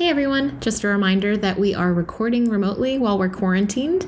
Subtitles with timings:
[0.00, 4.06] Hey everyone, just a reminder that we are recording remotely while we're quarantined,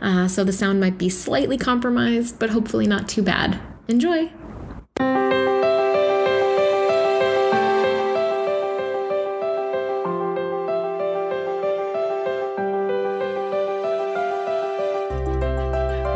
[0.00, 3.60] uh, so the sound might be slightly compromised, but hopefully not too bad.
[3.86, 4.30] Enjoy!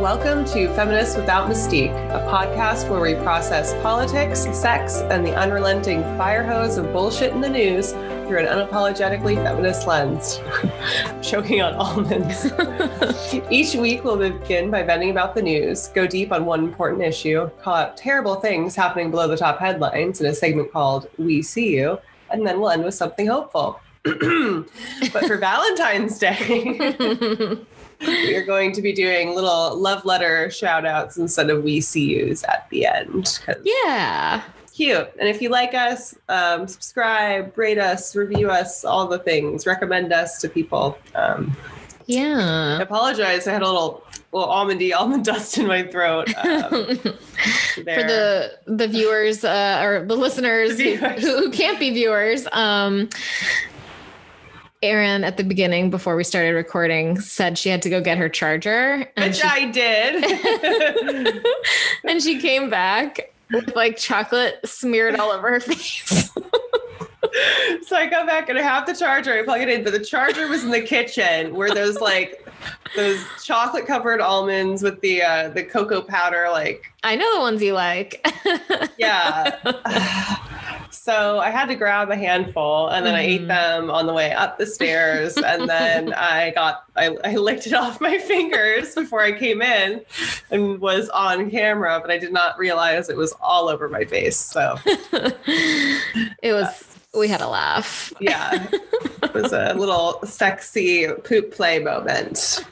[0.01, 6.01] Welcome to Feminists Without Mystique, a podcast where we process politics, sex, and the unrelenting
[6.17, 7.93] fire hose of bullshit in the news
[8.29, 10.39] through an unapologetically feminist lens.
[11.27, 12.53] Choking on almonds.
[13.51, 17.49] Each week, we'll begin by venting about the news, go deep on one important issue,
[17.63, 21.75] call out terrible things happening below the top headlines in a segment called We See
[21.75, 21.99] You,
[22.31, 23.81] and then we'll end with something hopeful.
[24.05, 26.79] but for Valentine's Day,
[28.01, 32.17] we are going to be doing little love letter shout outs instead of we see
[32.17, 33.41] yous at the end.
[33.65, 34.43] Yeah.
[34.79, 35.11] Cute.
[35.19, 40.13] And if you like us, um, subscribe, rate us, review us, all the things, recommend
[40.13, 40.97] us to people.
[41.17, 41.57] Um,
[42.09, 43.49] I apologize.
[43.49, 46.33] I had a little, little almondy almond dust in my throat.
[46.39, 46.97] Um,
[47.75, 51.23] For the the viewers uh, or the listeners The who- viewers.
[51.23, 53.09] Who, who can't be viewers, um,
[54.81, 58.29] Erin at the beginning before we started recording said she had to go get her
[58.29, 61.45] charger, and Which she, I did.
[62.05, 66.31] and she came back with like chocolate smeared all over her face.
[67.87, 69.39] so I go back and I have the charger.
[69.39, 72.47] I plug it in, but the charger was in the kitchen where those like
[72.97, 77.63] those chocolate covered almonds with the uh the cocoa powder like I know the ones
[77.63, 78.27] you like.
[78.99, 80.39] yeah.
[81.09, 83.47] So I had to grab a handful and then I ate Mhm.
[83.49, 87.73] them on the way up the stairs and then I got I, I licked it
[87.73, 90.03] off my fingers before I came in
[90.51, 94.37] and was on camera, but I did not realize it was all over my face.
[94.37, 94.77] So
[96.43, 96.85] it was.
[97.15, 98.13] We had a laugh.
[98.21, 98.67] yeah.
[99.35, 102.37] It was a little sexy poop play moment.
[102.39, 102.65] so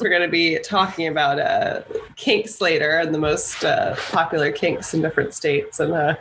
[0.00, 1.82] we're going to be talking about uh,
[2.16, 6.14] kinks later and the most uh, popular kinks in different states and uh,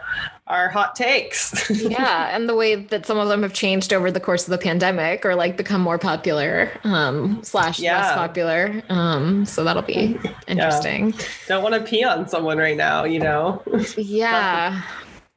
[0.47, 1.69] our hot takes.
[1.81, 4.57] yeah and the way that some of them have changed over the course of the
[4.57, 11.13] pandemic or like become more popular um slash less popular um so that'll be interesting
[11.47, 13.63] Don't want to pee on someone right now, you know?
[13.97, 14.81] yeah,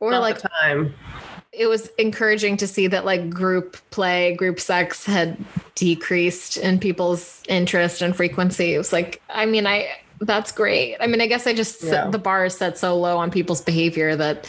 [0.00, 0.94] or Not like the time.
[1.56, 5.36] It was encouraging to see that like group play group sex had
[5.74, 8.74] decreased in people's interest and frequency.
[8.74, 9.88] It was like i mean i
[10.20, 10.96] that's great.
[11.00, 13.60] I mean i guess i just set- the bar is set so low on people's
[13.60, 14.48] behavior that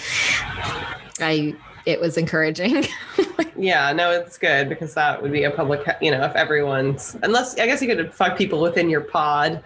[1.20, 2.86] i it was encouraging
[3.58, 7.58] Yeah, no, it's good because that would be a public, you know, if everyone's, unless
[7.58, 9.64] I guess you could fuck people within your pod,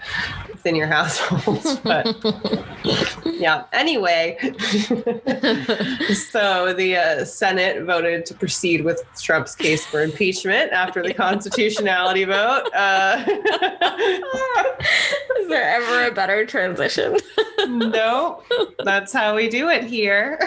[0.47, 1.81] within your household.
[1.83, 2.05] but
[3.25, 4.37] yeah, anyway.
[6.13, 12.25] so the uh, Senate voted to proceed with Trump's case for impeachment after the constitutionality
[12.25, 12.69] vote.
[12.75, 13.23] Uh,
[15.39, 17.17] Is there ever a better transition?
[17.67, 18.43] no,
[18.83, 20.37] that's how we do it here.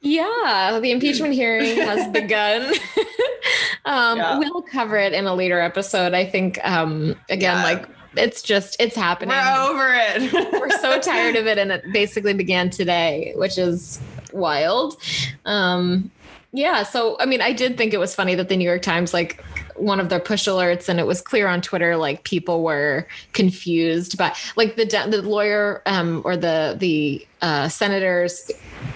[0.00, 2.62] Yeah, the impeachment hearing has begun.
[3.84, 4.38] um, Yeah.
[4.38, 6.14] We'll cover it in a later episode.
[6.14, 7.62] I think, um, again, Yeah.
[7.64, 9.30] like it's just, it's happening.
[9.36, 10.32] We're over it.
[10.52, 11.58] We're so tired of it.
[11.58, 14.00] And it basically began today, which is
[14.32, 14.96] wild.
[15.44, 16.10] Um,
[16.52, 16.82] yeah.
[16.82, 19.44] So, I mean, I did think it was funny that the New York Times, like,
[19.78, 24.18] one of their push alerts, and it was clear on Twitter, like people were confused
[24.18, 28.50] by, like the the lawyer um, or the the uh, senators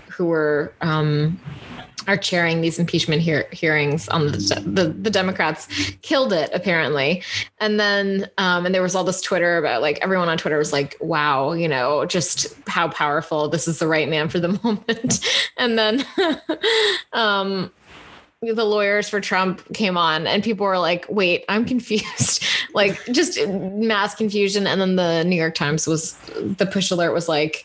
[0.08, 1.40] who were um,
[2.06, 5.68] are chairing these impeachment hear- hearings on the, the the Democrats
[6.02, 7.22] killed it apparently,
[7.60, 10.72] and then um, and there was all this Twitter about like everyone on Twitter was
[10.72, 15.24] like, wow, you know, just how powerful this is the right man for the moment,
[15.56, 16.04] and then
[17.12, 17.70] um
[18.42, 22.44] the lawyers for Trump came on and people were like, wait, I'm confused.
[22.74, 24.66] like just mass confusion.
[24.66, 27.64] And then the New York Times was the push alert was like,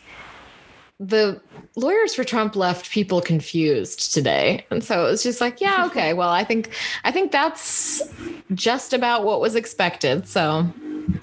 [1.00, 1.40] the
[1.76, 4.66] lawyers for Trump left people confused today.
[4.70, 6.12] And so it was just like, yeah, okay.
[6.14, 6.70] Well, I think
[7.04, 8.02] I think that's
[8.54, 10.26] just about what was expected.
[10.28, 10.68] So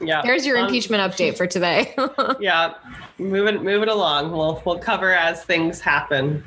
[0.01, 0.22] yeah.
[0.22, 1.94] there's your Um, impeachment update for today.
[2.40, 2.74] yeah
[3.18, 6.44] move it along we'll we'll cover as things happen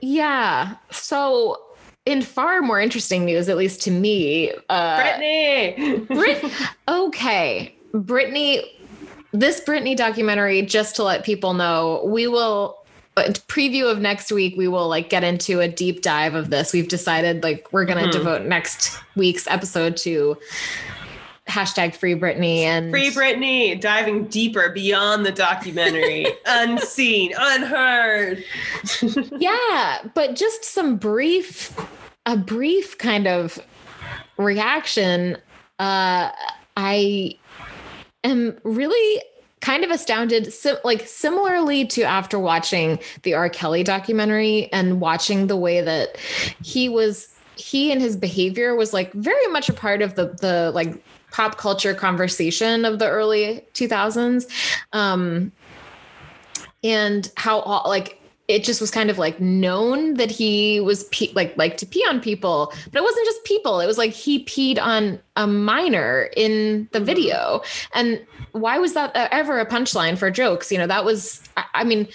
[0.00, 0.74] yeah.
[0.90, 1.62] So
[2.06, 6.44] in far more interesting news, at least to me, uh britney Brit-
[6.88, 7.74] okay.
[7.94, 8.62] Britney,
[9.32, 12.78] this Britney documentary, just to let people know, we will
[13.16, 16.72] uh, preview of next week, we will like get into a deep dive of this.
[16.72, 18.12] We've decided like we're gonna Mhm.
[18.12, 20.36] devote next week's episode to
[21.48, 28.44] hashtag free Britney and Free Britney, diving deeper beyond the documentary, unseen, unheard.
[29.38, 31.76] yeah, but just some brief,
[32.26, 33.58] a brief kind of
[34.38, 35.36] reaction.
[35.78, 36.30] Uh,
[36.76, 37.36] I
[38.22, 39.22] am really
[39.60, 43.48] kind of astounded, sim- like similarly to after watching the R.
[43.48, 46.16] Kelly documentary and watching the way that
[46.62, 50.70] he was, he and his behavior was like very much a part of the the
[50.74, 51.02] like
[51.34, 54.46] pop culture conversation of the early 2000s.
[54.92, 55.50] Um,
[56.84, 61.32] and how all like it just was kind of like known that he was pee-
[61.34, 63.80] like like to pee on people but it wasn't just people.
[63.80, 67.06] It was like he peed on a minor in the mm-hmm.
[67.06, 67.62] video.
[67.94, 70.70] And why was that uh, ever a punchline for jokes?
[70.70, 72.06] You know that was i, I mean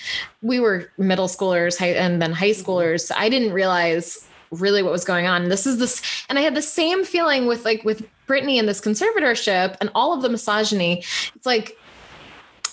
[0.41, 2.71] we were middle schoolers high, and then high mm-hmm.
[2.71, 3.11] schoolers.
[3.13, 5.49] I didn't realize really what was going on.
[5.49, 8.79] This is this and i had the same feeling with like with Britney and this
[8.79, 11.03] conservatorship and all of the misogyny
[11.35, 11.77] it's like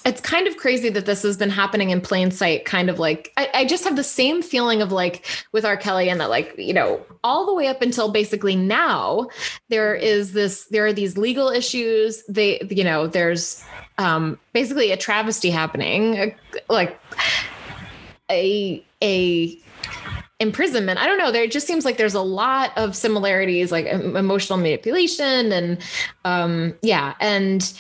[0.07, 3.33] it's kind of crazy that this has been happening in plain sight kind of like
[3.37, 5.77] I, I, just have the same feeling of like with r.
[5.77, 9.29] Kelly and that like you know all the way up until basically now
[9.69, 12.23] there is this there are these legal issues.
[12.29, 13.65] They you know there's
[13.99, 16.35] um basically a travesty happening
[16.69, 17.01] like
[18.31, 19.59] a a
[20.39, 20.99] imprisonment.
[21.01, 21.33] I don't know.
[21.33, 25.79] There just seems like there's a lot of similarities like emotional manipulation and
[26.25, 27.15] um yeah.
[27.21, 27.73] And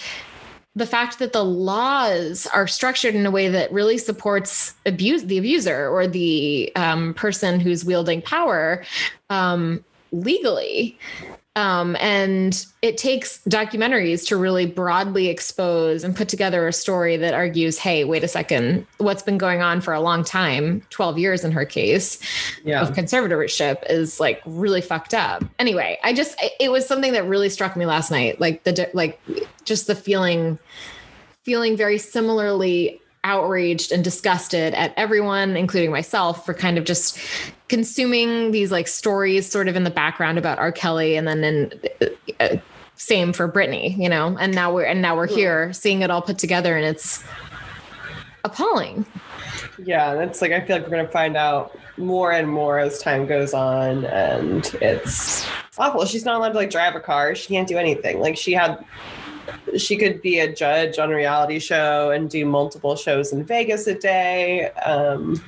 [0.76, 5.38] the fact that the laws are structured in a way that really supports abuse the
[5.38, 8.85] abuser or the um, person who's wielding power
[9.31, 9.82] um,
[10.12, 10.99] legally
[11.56, 17.35] um, and it takes documentaries to really broadly expose and put together a story that
[17.35, 21.44] argues hey wait a second what's been going on for a long time 12 years
[21.44, 22.20] in her case
[22.64, 22.82] yeah.
[22.82, 27.49] of conservatorship is like really fucked up anyway i just it was something that really
[27.49, 29.20] struck me last night like the like
[29.64, 30.58] just the feeling
[31.43, 37.19] feeling very similarly outraged and disgusted at everyone, including myself, for kind of just
[37.69, 40.70] consuming these like stories sort of in the background about R.
[40.73, 41.81] Kelly and then in
[42.40, 42.56] uh,
[42.94, 46.23] same for Britney, you know, and now we're and now we're here seeing it all
[46.23, 47.23] put together and it's
[48.44, 49.05] appalling.
[49.84, 53.26] Yeah, that's like I feel like we're gonna find out more and more as time
[53.26, 55.46] goes on and it's
[55.76, 56.05] awful.
[56.06, 57.34] She's not allowed to like drive a car.
[57.34, 58.20] She can't do anything.
[58.20, 58.84] Like she had
[59.76, 63.87] she could be a judge on a reality show and do multiple shows in Vegas
[63.87, 65.40] a day, um,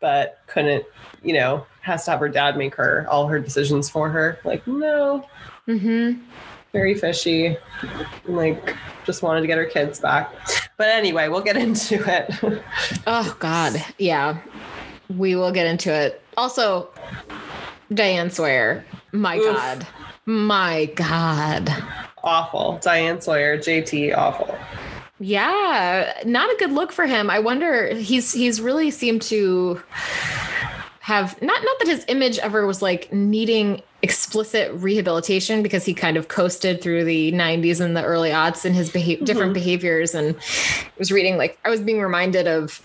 [0.00, 0.84] but couldn't,
[1.22, 4.38] you know, has to have her dad make her all her decisions for her.
[4.44, 5.26] Like, no.
[5.68, 6.20] Mm-hmm.
[6.72, 7.56] Very fishy.
[8.26, 8.74] Like,
[9.04, 10.32] just wanted to get her kids back.
[10.76, 12.62] But anyway, we'll get into it.
[13.06, 13.82] oh, God.
[13.98, 14.38] Yeah.
[15.16, 16.20] We will get into it.
[16.36, 16.90] Also,
[17.94, 18.84] Diane Sawyer.
[19.12, 19.56] My Oof.
[19.56, 19.86] God.
[20.26, 22.78] My God awful.
[22.82, 24.58] Diane Sawyer, JT, awful.
[25.18, 27.30] Yeah, not a good look for him.
[27.30, 29.80] I wonder he's he's really seemed to
[31.00, 36.16] have not not that his image ever was like needing explicit rehabilitation because he kind
[36.16, 39.64] of coasted through the 90s and the early aughts and his beha- different mm-hmm.
[39.64, 40.36] behaviors and
[40.98, 42.82] was reading like I was being reminded of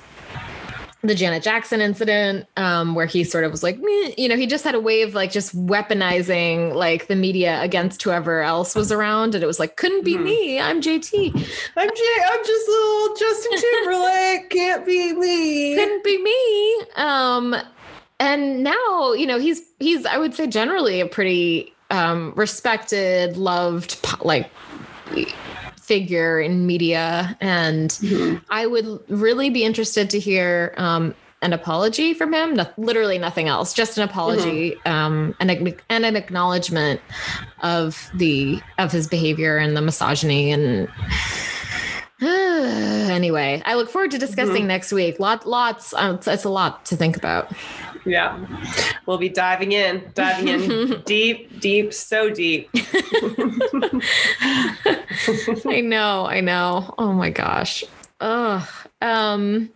[1.04, 4.14] the Janet Jackson incident, um, where he sort of was like, Meh.
[4.18, 8.04] you know, he just had a way of like just weaponizing like the media against
[8.04, 10.24] whoever else was around, and it was like, couldn't be mm-hmm.
[10.24, 10.60] me.
[10.60, 11.34] I'm JT.
[11.78, 12.04] I'm J.
[12.28, 14.50] I'm just little Justin Timberlake.
[14.50, 15.76] Can't be me.
[15.76, 16.82] Couldn't be me.
[16.96, 17.56] Um,
[18.20, 24.00] and now you know he's he's I would say generally a pretty um, respected, loved
[24.24, 24.50] like
[25.92, 27.36] figure in media.
[27.42, 28.38] And mm-hmm.
[28.50, 32.54] I would really be interested to hear um, an apology from him.
[32.54, 34.90] No, literally nothing else, just an apology mm-hmm.
[34.90, 35.52] um, and,
[35.90, 37.02] and an acknowledgement
[37.60, 40.88] of the of his behavior and the misogyny and.
[42.22, 44.68] anyway, I look forward to discussing mm-hmm.
[44.68, 45.20] next week.
[45.20, 45.94] Lot, lots.
[45.94, 47.52] Uh, it's, it's a lot to think about.
[48.06, 48.46] Yeah.
[49.06, 52.70] We'll be diving in, diving in deep, deep, so deep.
[55.66, 56.94] I know, I know.
[56.98, 57.84] Oh my gosh.
[58.20, 58.68] Oh,
[59.02, 59.70] um,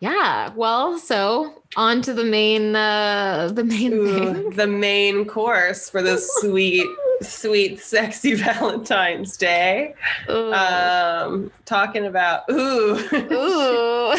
[0.00, 0.50] yeah.
[0.54, 6.28] Well, so on to the main, uh, the main, Ooh, the main course for this
[6.40, 6.86] sweet,
[7.20, 9.94] sweet, sexy Valentine's Day.
[10.28, 10.52] Ooh.
[10.52, 14.14] Um, talking about ooh, ooh.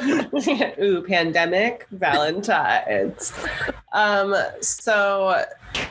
[0.80, 3.32] Ooh, pandemic, Valentine's.
[3.92, 5.44] Um, so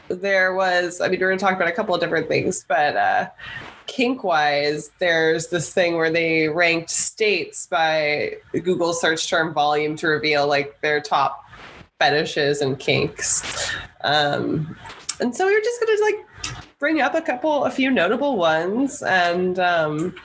[0.07, 2.95] there was, I mean, we're going to talk about a couple of different things, but
[2.95, 3.29] uh,
[3.87, 10.07] kink wise, there's this thing where they ranked states by Google search term volume to
[10.07, 11.45] reveal like their top
[11.99, 13.73] fetishes and kinks.
[14.03, 14.77] Um,
[15.19, 18.37] and so we are just going to like bring up a couple, a few notable
[18.37, 20.15] ones, and um,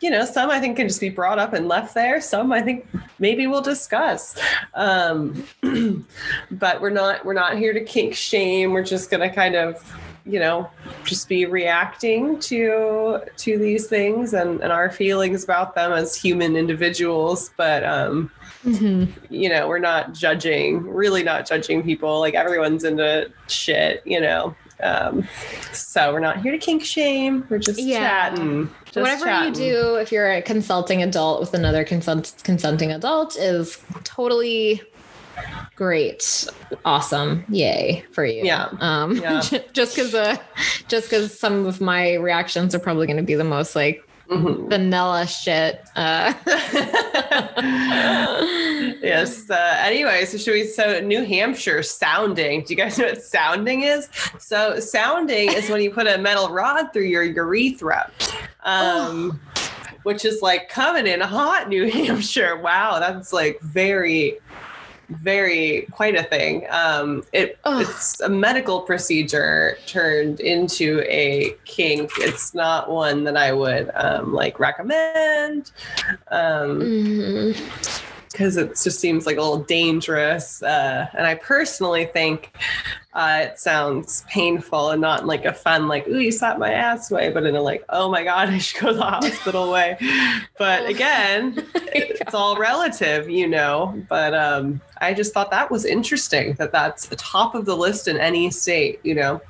[0.00, 2.20] you know, some I think can just be brought up and left there.
[2.20, 2.86] Some I think
[3.18, 4.38] maybe we'll discuss.
[4.74, 5.44] Um,
[6.52, 8.72] but we're not we're not here to kink shame.
[8.72, 9.82] We're just gonna kind of
[10.26, 10.68] you know
[11.04, 16.56] just be reacting to to these things and, and our feelings about them as human
[16.56, 18.30] individuals but um
[18.64, 19.04] mm-hmm.
[19.32, 24.54] you know we're not judging really not judging people like everyone's into shit you know
[24.82, 25.26] um
[25.72, 28.28] so we're not here to kink shame we're just yeah.
[28.28, 29.54] chatting just whatever chatting.
[29.54, 34.82] you do if you're a consulting adult with another consult- consenting adult is totally
[35.76, 36.48] great.
[36.84, 37.44] Awesome.
[37.48, 38.44] Yay for you.
[38.44, 38.68] Yeah.
[38.80, 39.40] Um yeah.
[39.72, 40.36] just because uh
[40.88, 44.68] just because some of my reactions are probably going to be the most like mm-hmm.
[44.68, 46.32] vanilla shit uh.
[49.02, 53.22] Yes uh anyway so should we so new hampshire sounding do you guys know what
[53.22, 54.08] sounding is?
[54.38, 58.10] So sounding is when you put a metal rod through your urethra
[58.64, 59.68] um oh.
[60.04, 62.56] which is like coming in hot new hampshire.
[62.56, 64.38] Wow that's like very
[65.08, 66.66] very quite a thing.
[66.70, 72.10] Um, it, it's a medical procedure turned into a kink.
[72.18, 75.70] It's not one that I would um, like recommend.
[76.30, 80.62] Um, mm-hmm because it just seems like a little dangerous.
[80.62, 82.54] Uh, and I personally think
[83.16, 87.10] uh, it sounds painful and not like a fun, like, ooh, you slapped my ass
[87.10, 89.96] way, but in a like, oh my God, I should go to the hospital way.
[90.58, 90.86] But oh.
[90.86, 94.00] again, it's all relative, you know.
[94.10, 98.06] But um, I just thought that was interesting that that's the top of the list
[98.06, 99.40] in any state, you know.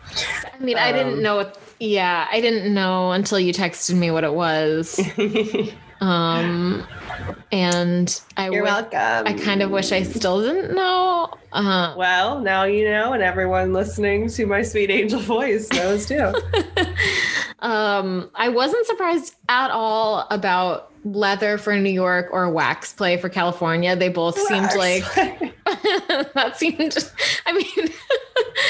[0.54, 1.36] I mean, um, I didn't um, know.
[1.36, 5.00] What, yeah, I didn't know until you texted me what it was.
[6.00, 6.86] Um
[7.52, 9.26] and I You're w- welcome.
[9.26, 11.32] I kind of wish I still didn't know.
[11.52, 16.34] Uh, well, now you know, and everyone listening to my sweet angel voice knows too.
[17.60, 23.28] um, I wasn't surprised at all about leather for New York or wax play for
[23.28, 23.94] California.
[23.96, 25.04] They both wax seemed like
[26.34, 26.96] that seemed.
[27.46, 27.88] I mean,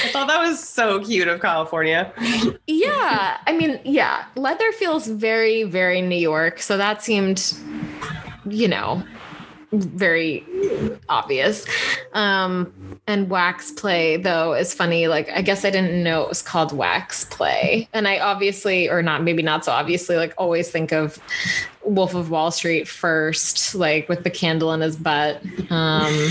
[0.04, 2.12] I thought that was so cute of California.
[2.66, 6.60] yeah, I mean, yeah, leather feels very, very New York.
[6.60, 7.54] So that seemed
[8.48, 9.02] you know,
[9.72, 10.44] very
[11.08, 11.66] obvious.
[12.12, 12.72] Um,
[13.06, 15.08] and wax play though is funny.
[15.08, 17.88] Like I guess I didn't know it was called wax play.
[17.92, 21.18] And I obviously, or not, maybe not so obviously, like always think of
[21.84, 25.42] Wolf of Wall Street first, like with the candle in his butt.
[25.70, 26.30] Um,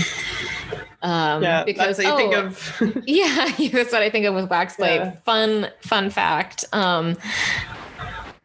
[1.02, 3.04] um, yeah, because that's what you oh, think of.
[3.06, 4.96] yeah, that's what I think of with wax play.
[4.96, 5.12] Yeah.
[5.24, 6.64] Fun, fun fact.
[6.72, 7.16] Um,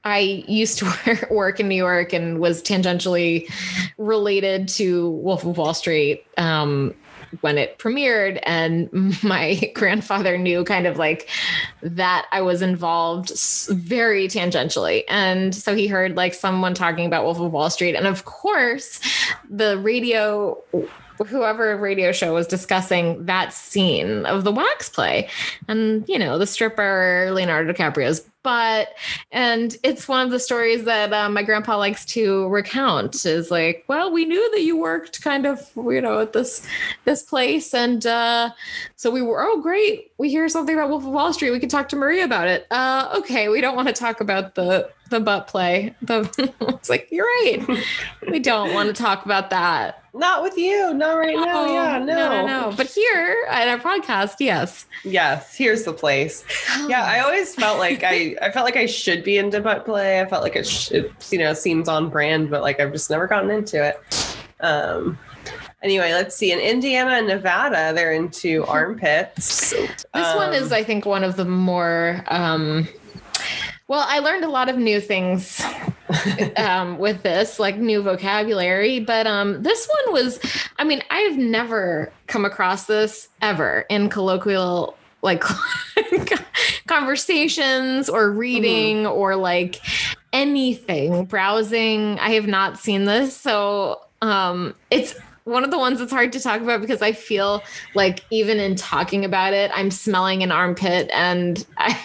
[0.03, 3.51] I used to work in New York and was tangentially
[3.97, 6.93] related to Wolf of Wall Street um,
[7.41, 8.39] when it premiered.
[8.43, 8.89] And
[9.23, 11.29] my grandfather knew kind of like
[11.81, 13.31] that I was involved
[13.69, 15.03] very tangentially.
[15.07, 17.95] And so he heard like someone talking about Wolf of Wall Street.
[17.95, 18.99] And of course,
[19.49, 20.57] the radio
[21.23, 25.29] whoever radio show was discussing that scene of the wax play.
[25.67, 28.89] And you know the stripper leonardo dicaprio's butt.
[29.31, 33.83] And it's one of the stories that uh, my grandpa likes to recount is like
[33.87, 36.65] well we knew that you worked kind of you know at this
[37.05, 37.73] this place.
[37.73, 38.51] And uh,
[38.95, 40.11] so we were oh great.
[40.17, 41.51] We hear something about wolf of wall street.
[41.51, 42.67] We can talk to maria about it.
[42.71, 43.49] Uh, okay.
[43.49, 45.95] We don't want to talk about the the butt play.
[46.01, 47.65] The it's like you're right.
[48.29, 50.93] We don't want to talk about that not with you.
[50.93, 51.73] Not right no, now.
[51.73, 52.05] Yeah, no.
[52.05, 52.45] no.
[52.45, 54.85] No, no, But here at our podcast, yes.
[55.03, 56.43] Yes, here's the place.
[56.87, 60.19] yeah, I always felt like I, I felt like I should be into butt play.
[60.19, 63.09] I felt like it, sh- it, you know, seems on brand, but like I've just
[63.09, 63.99] never gotten into it.
[64.59, 65.17] Um,
[65.81, 66.51] anyway, let's see.
[66.51, 69.71] In Indiana and Nevada, they're into armpits.
[69.71, 72.23] This um, one is, I think, one of the more.
[72.27, 72.87] Um,
[73.91, 75.61] well, I learned a lot of new things
[76.55, 79.01] um, with this, like new vocabulary.
[79.01, 80.39] But um, this one was,
[80.79, 85.43] I mean, I've never come across this ever in colloquial like
[86.87, 89.11] conversations or reading mm-hmm.
[89.11, 89.81] or like
[90.33, 96.11] anything browsing i have not seen this so um it's one of the ones that's
[96.11, 97.63] hard to talk about because I feel
[97.95, 101.99] like even in talking about it, I'm smelling an armpit and I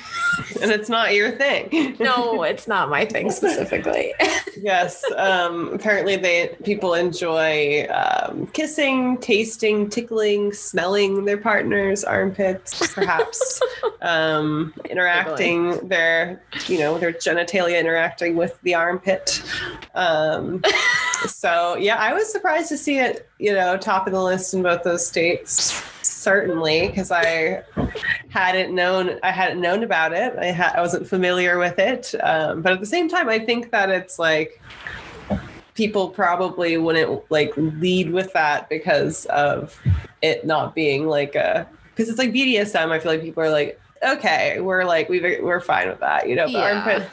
[0.62, 1.96] and it's not your thing.
[1.98, 4.14] no, it's not my thing specifically.
[4.60, 5.02] yes.
[5.16, 13.60] Um, apparently they people enjoy um, kissing, tasting, tickling, smelling their partner's armpits, perhaps
[14.02, 19.42] um, interacting their, you know, their genitalia interacting with the armpit.
[19.94, 20.62] Um,
[21.26, 24.62] so yeah, I was surprised to see it, you know, top of the list in
[24.62, 25.82] both those states.
[26.02, 27.62] certainly, because I
[28.30, 30.34] hadn't known I hadn't known about it.
[30.38, 32.14] I had I wasn't familiar with it.
[32.22, 34.60] Um, but at the same time, I think that it's like
[35.74, 39.78] people probably wouldn't like lead with that because of
[40.22, 42.90] it not being like a because it's like BDSM.
[42.90, 46.34] I feel like people are like, okay, we're like we we're fine with that, you
[46.34, 46.46] know.
[46.46, 46.82] But Yeah.
[46.84, 47.10] armpit,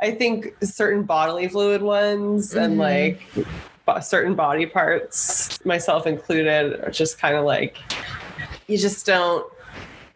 [0.00, 2.78] I think certain bodily fluid ones and Mhm.
[2.78, 3.20] like
[4.00, 7.78] certain body parts, myself included, are just kind of like
[8.66, 9.50] you just don't.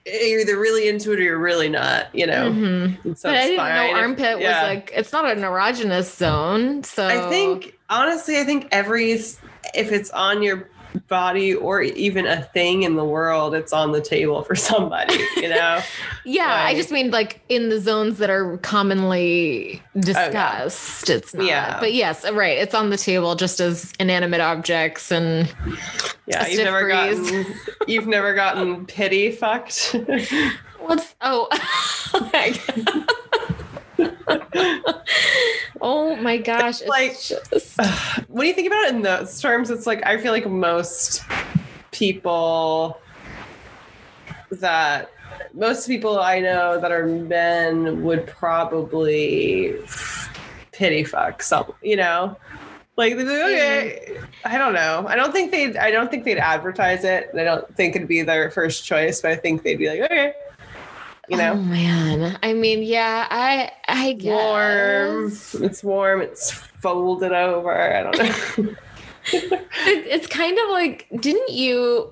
[0.07, 2.51] You're either really into it or you're really not, you know.
[2.51, 3.17] Mhm.
[3.17, 4.63] So but I didn't fine know if- armpit yeah.
[4.63, 6.83] was like it's not an erogenous zone.
[6.83, 9.39] So I think honestly, I think every if
[9.75, 10.69] it's on your
[11.09, 15.19] body or even a thing in the world, it's on the table for somebody.
[15.37, 15.81] You know,
[16.25, 21.11] Yeah, I just mean like in the zones that are commonly discussed.
[21.11, 21.47] It's not.
[21.47, 21.81] Yeah.
[21.81, 22.59] But yes, right.
[22.59, 25.53] It's on the table just as inanimate objects and
[26.27, 27.31] yeah, you've never breeze.
[27.31, 27.55] gotten
[27.87, 29.97] you've never gotten pity fucked.
[30.79, 31.49] what's oh,
[32.15, 32.31] oh
[35.81, 36.81] Oh my gosh.
[36.81, 37.81] It's like- just,
[38.29, 41.23] when you think about it in those terms, it's like I feel like most
[41.93, 43.01] people
[44.51, 45.11] that
[45.55, 49.77] most people I know that are men would probably
[50.73, 52.37] pity fuck some, you know.
[52.97, 54.25] Like, like, okay, mm-hmm.
[54.45, 55.05] I don't know.
[55.07, 55.77] I don't think they'd.
[55.77, 57.31] I don't think they'd advertise it.
[57.33, 59.21] I don't think it'd be their first choice.
[59.21, 60.33] But I think they'd be like, okay,
[61.29, 62.39] you Oh know, man.
[62.43, 65.55] I mean, yeah, I I guess.
[65.55, 65.65] warm.
[65.65, 66.21] It's warm.
[66.23, 67.73] It's folded over.
[67.73, 68.19] I don't
[68.67, 68.75] know.
[69.31, 72.11] It's kind of like, didn't you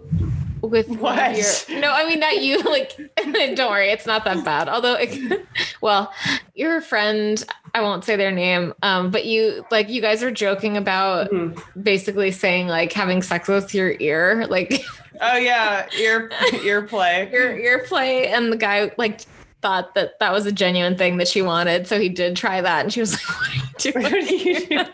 [0.67, 1.37] with What?
[1.69, 2.63] your- no, I mean not you.
[2.65, 2.97] Like,
[3.57, 4.69] don't worry, it's not that bad.
[4.69, 5.47] Although, it,
[5.81, 6.13] well,
[6.55, 7.43] your friend,
[7.75, 11.61] I won't say their name, um, but you like you guys are joking about Mhm.
[11.83, 14.83] basically saying like having sex with your ear, like
[15.21, 16.31] Oh yeah, ear
[16.63, 17.29] ear play.
[17.33, 19.23] your ear play, and the guy like
[19.63, 22.85] thought that that was a genuine thing that she wanted, so he did try that,
[22.85, 23.23] and she was like,
[23.95, 24.69] "What are you doing?"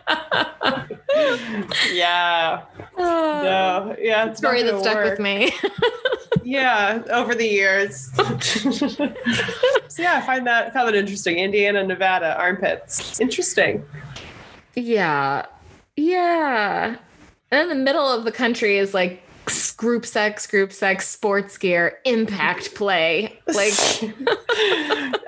[1.92, 2.62] yeah,
[2.98, 2.98] ah.
[2.98, 5.10] Oh, no, yeah, it's story that stuck work.
[5.10, 5.52] with me.
[6.44, 8.10] Yeah, over the years.
[8.16, 11.38] so yeah, I find that found that interesting.
[11.38, 13.20] Indiana, Nevada, armpits.
[13.20, 13.84] Interesting.
[14.74, 15.46] Yeah.
[15.96, 16.96] Yeah.
[17.50, 19.22] And in the middle of the country is like
[19.76, 23.38] group sex, group sex, sports gear, impact play.
[23.52, 23.74] Like,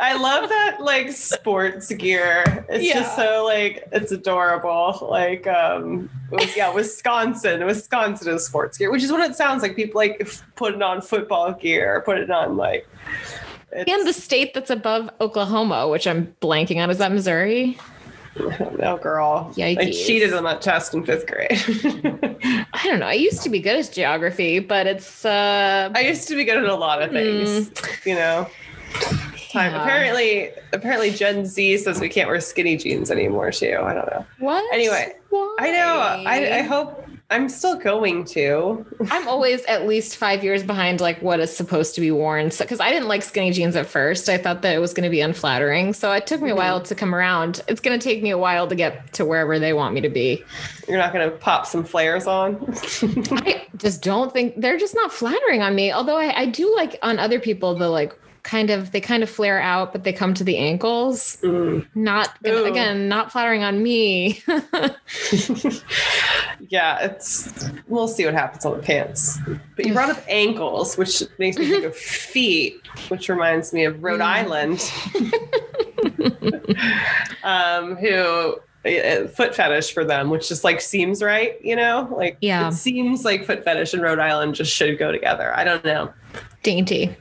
[0.01, 2.65] I love that like sports gear.
[2.69, 2.95] It's Yeah.
[3.01, 5.07] just so like it's adorable.
[5.11, 7.65] Like um was- yeah, Wisconsin.
[7.67, 9.77] Wisconsin is sports gear, which is what it sounds like.
[9.77, 12.87] People like f- putting on football gear, put it on like
[13.73, 17.77] it's, and the state that's above Oklahoma, which I'm blanking on, is that Missouri?
[18.37, 19.53] Don't know, girl.
[19.59, 21.49] I cheated on that test in fifth grade.
[22.73, 23.07] I don't know.
[23.07, 26.57] I used to be good at geography, but it's uh I used to be good
[26.59, 27.71] at a lot of things,
[28.05, 28.49] you know.
[29.53, 29.73] Time.
[29.73, 29.83] yeah.
[29.83, 33.79] Apparently, apparently Gen Z says we can't wear skinny jeans anymore too.
[33.81, 34.27] I don't know.
[34.41, 34.65] what?
[34.75, 35.57] Anyway, Why?
[35.61, 35.99] I know.
[36.27, 38.85] I, I hope I'm still going to.
[39.11, 42.51] I'm always at least five years behind like what is supposed to be worn.
[42.51, 44.29] So because I didn't like skinny jeans at first.
[44.29, 45.95] I thought that it was going to be unflattering.
[45.95, 46.59] So it took me a mm-hmm.
[46.59, 47.63] while to come around.
[47.67, 50.11] It's going to take me a while to get to wherever they want me to
[50.11, 50.45] be.
[50.87, 52.57] You're not going to pop some flares on.
[53.03, 55.93] I just don't think they're just not flattering on me.
[55.93, 59.29] Although I, I do like on other people the like kind of they kind of
[59.31, 61.39] flare out, but they come to the ankles.
[61.43, 61.87] Mm.
[61.97, 62.65] Not Ooh.
[62.67, 64.43] again, not flattering on me.
[66.69, 67.53] yeah, it's.
[67.89, 69.39] We'll see what happens on the pants.
[69.77, 71.97] But you brought up ankles, which makes me think of
[72.35, 74.25] feet, which reminds me of Rhode Mm.
[74.25, 74.93] Island,
[77.43, 78.57] um, who
[78.89, 82.69] uh, foot fetish for them, which just like seems right, you know, like Yeah.
[82.69, 85.55] it seems like foot fetish and Rhode Island just should go together.
[85.57, 86.13] I don't know.
[86.63, 87.17] Dainty.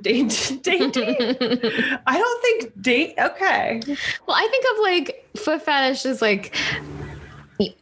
[0.00, 1.02] Dainty, dainty.
[2.06, 3.14] I don't think date.
[3.18, 3.80] Okay,
[4.26, 6.54] Well, I think of like foot fetish is like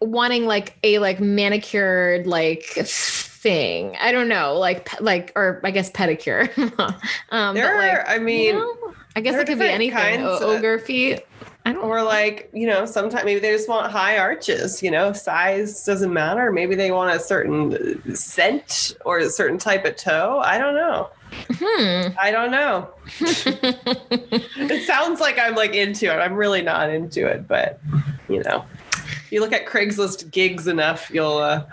[0.01, 3.97] wanting like a like manicured like thing.
[4.01, 6.49] I don't know, like like or I guess pedicure.
[7.31, 8.07] um, there but like are.
[8.09, 10.23] I mean, you know, I guess it could be anything.
[10.25, 11.21] O- of- ogre feet.
[11.67, 11.83] I don't.
[11.83, 14.83] or like you know, sometimes maybe they just want high arches.
[14.83, 16.53] You know, size doesn't matter.
[16.53, 20.43] Maybe they want a certain scent or a certain type of toe.
[20.45, 21.09] I don't know.
[21.51, 22.09] Hmm.
[22.21, 22.89] I don't know.
[23.21, 26.17] it sounds like I'm like into it.
[26.17, 27.81] I'm really not into it, but
[28.29, 31.39] you know, if you look at Craigslist gigs enough, you'll.
[31.39, 31.65] uh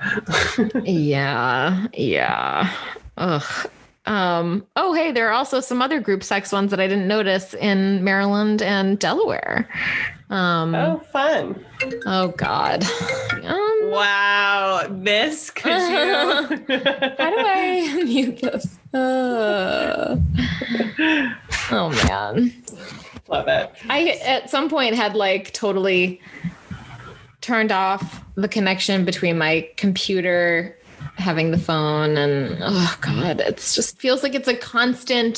[0.83, 1.87] yeah.
[1.93, 2.71] Yeah.
[3.17, 3.69] Ugh.
[4.11, 7.53] Um, oh, hey, there are also some other group sex ones that I didn't notice
[7.53, 9.69] in Maryland and Delaware.
[10.29, 11.63] Um, Oh, fun!
[12.05, 12.83] oh God.
[13.43, 15.75] Um, Wow, this could you?
[16.77, 18.77] How do I mute this.
[18.93, 20.17] Uh,
[21.71, 22.53] oh man.
[23.29, 23.71] Love it.
[23.89, 26.19] I at some point had like totally
[27.39, 30.77] turned off the connection between my computer
[31.21, 35.37] having the phone and oh god it's just feels like it's a constant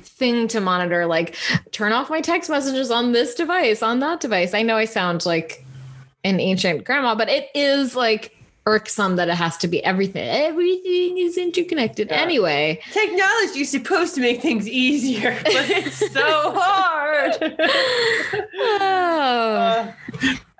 [0.00, 1.34] thing to monitor like
[1.72, 5.26] turn off my text messages on this device on that device i know i sound
[5.26, 5.64] like
[6.24, 8.32] an ancient grandma but it is like
[8.68, 12.16] irksome that it has to be everything everything is interconnected Yeah.
[12.16, 17.36] anyway Technology is supposed to make things easier, but it's so hard.
[18.44, 18.76] oh.
[18.80, 19.92] Uh,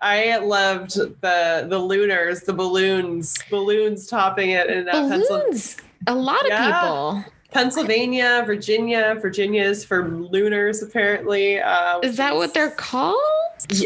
[0.02, 6.42] I loved the the looners, the balloons, balloons topping it in uh, balloons a lot
[6.42, 6.66] of Yeah.
[6.66, 9.16] people Pennsylvania, Virginia.
[9.20, 11.58] Virginia is for looners, apparently.
[11.58, 13.16] Uh, is that what they're called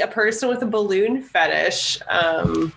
[0.03, 1.99] a person with a balloon fetish.
[2.09, 2.73] Um,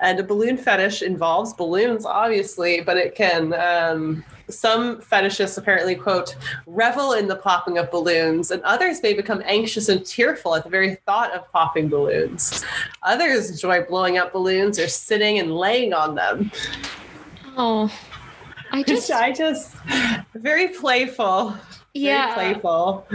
[0.00, 3.54] and a balloon fetish involves balloons, obviously, but it can.
[3.54, 9.42] Um, some fetishists apparently, quote, revel in the popping of balloons, and others may become
[9.44, 12.64] anxious and tearful at the very thought of popping balloons.
[13.02, 16.50] Others enjoy blowing up balloons or sitting and laying on them.
[17.56, 17.90] oh
[18.72, 19.74] i just I just,
[20.34, 21.56] very playful.
[21.94, 23.06] yeah Very playful.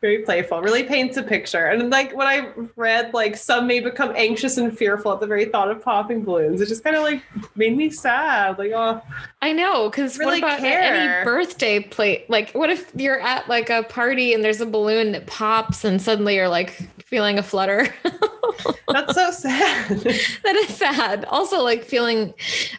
[0.00, 0.62] Very playful.
[0.62, 1.66] Really paints a picture.
[1.66, 5.44] And like when I read, like some may become anxious and fearful at the very
[5.44, 6.62] thought of popping balloons.
[6.62, 7.22] It just kind of like
[7.54, 8.58] made me sad.
[8.58, 9.02] Like, oh,
[9.42, 10.80] I know, because Really what about care.
[10.80, 12.30] any birthday plate?
[12.30, 16.00] Like, what if you're at like a party and there's a balloon that pops and
[16.00, 17.92] suddenly you're like feeling a flutter?
[18.88, 19.88] that's so sad.
[20.44, 21.24] that is sad.
[21.26, 22.32] Also, like feeling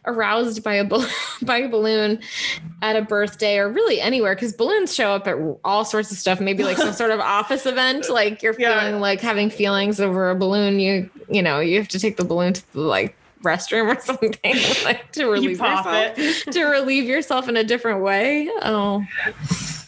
[0.05, 0.85] aroused by a
[1.43, 2.19] by a balloon
[2.81, 6.39] at a birthday or really anywhere, because balloons show up at all sorts of stuff.
[6.39, 8.79] Maybe like some sort of office event, like you're Yeah.
[8.79, 10.79] feeling like having feelings over a balloon.
[10.79, 14.33] You you know you have to take the balloon to the like restroom or something
[14.85, 16.51] like to you relieve pop yourself it.
[16.53, 18.49] to relieve yourself in a different way.
[18.61, 19.05] Oh,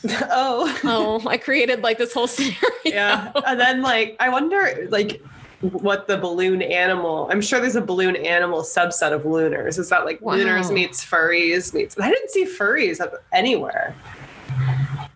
[0.29, 0.79] oh.
[0.83, 2.57] oh, I created like this whole scenario.
[2.85, 3.31] Yeah.
[3.45, 5.21] And then like I wonder like
[5.61, 9.77] what the balloon animal I'm sure there's a balloon animal subset of looners.
[9.77, 10.35] Is that like Wow.
[10.35, 12.99] looners meets furries meets I didn't see furries
[13.31, 13.95] anywhere.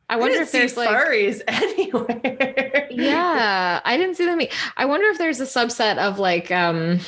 [0.09, 2.87] I wonder didn't if there's like furries anywhere.
[2.89, 4.39] yeah i didn't see them
[4.77, 6.99] I wonder if there's a subset of like um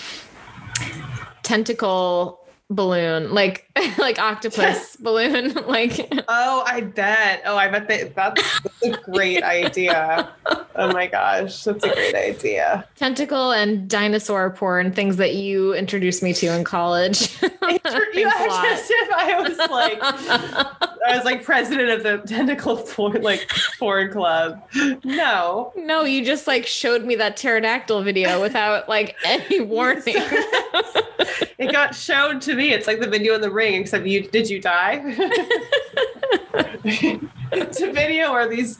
[1.44, 2.40] tentacle
[2.70, 7.42] balloon like like octopus balloon like Oh, I bet.
[7.46, 10.30] Oh, I bet they, that's, that's a great idea.
[10.76, 12.88] Oh my gosh, that's a great idea.
[12.96, 18.94] tentacle and dinosaur porn things that you introduced me to in college You Thanks a
[18.94, 24.62] if I was like, I was like president of the tentacle porn, like porn club.
[25.04, 30.16] No, no you just like showed me that pterodactyl video without like any warning
[31.60, 32.72] it got shown to me.
[32.72, 35.02] It's like the video in the ring, except you did you die?
[36.84, 38.78] it's a video where these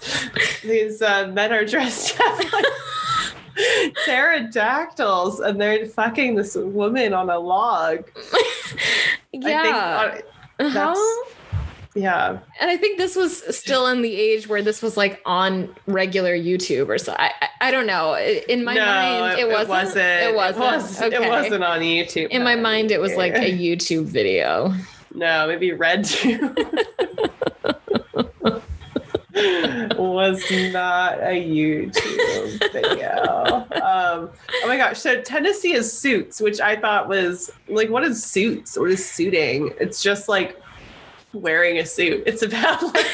[0.62, 2.66] these uh, men are dressed up like
[4.06, 8.10] pterodactyls and they're fucking this woman on a log.
[9.34, 10.22] yeah I think, uh,
[10.60, 10.96] uh-huh.
[11.96, 12.40] Yeah.
[12.60, 16.36] and I think this was still in the age where this was like on regular
[16.38, 17.14] YouTube or so.
[17.18, 18.16] I, I, I don't know.
[18.18, 19.70] In my no, mind, it, wasn't.
[19.70, 19.98] It wasn't.
[19.98, 20.66] It wasn't.
[20.66, 21.26] was- okay.
[21.26, 22.30] It wasn't on YouTube.
[22.30, 24.74] In my mind, it was like a YouTube video.
[25.14, 26.56] No, maybe Red Tube
[29.98, 33.66] was not a YouTube video.
[33.82, 34.30] Um,
[34.64, 35.00] oh my gosh.
[35.00, 38.78] So Tennessee is suits, which I thought was like, what is suits?
[38.78, 39.74] What is suiting?
[39.80, 40.62] It's just like
[41.34, 42.24] wearing a suit.
[42.26, 43.06] It's about like,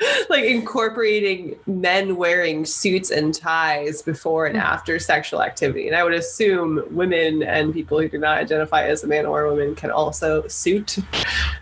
[0.30, 4.62] like incorporating men wearing suits and ties before and mm.
[4.62, 5.86] after sexual activity.
[5.86, 9.44] And I would assume women and people who do not identify as a man or
[9.44, 10.98] a woman can also suit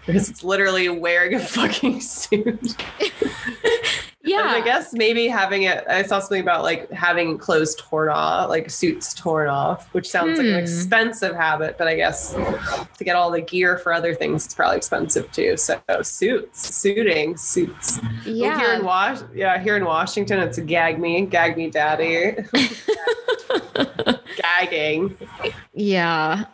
[0.06, 2.76] because it's literally wearing a fucking suit.
[4.26, 4.40] Yeah.
[4.40, 8.48] And I guess maybe having it, I saw something about like having clothes torn off,
[8.48, 10.58] like suits torn off, which sounds like an Hmm.
[10.60, 14.78] expensive habit, but I guess to get all the gear for other things, it's probably
[14.78, 15.58] expensive too.
[15.58, 18.00] So suits, suiting, suits.
[18.26, 22.36] Well, here in Was, yeah, here in Washington, it's gag me, gag me, daddy,
[24.36, 25.16] gagging.
[25.74, 26.44] yeah.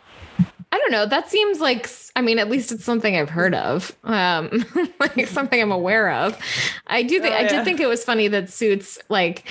[0.71, 1.05] I don't know.
[1.05, 4.63] That seems like, I mean, at least it's something I've heard of, um,
[4.99, 6.37] like something I'm aware of.
[6.87, 9.47] I do think, Oh, I did think it was funny that suits like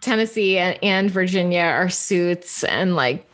[0.00, 3.26] Tennessee and, and Virginia are suits and like,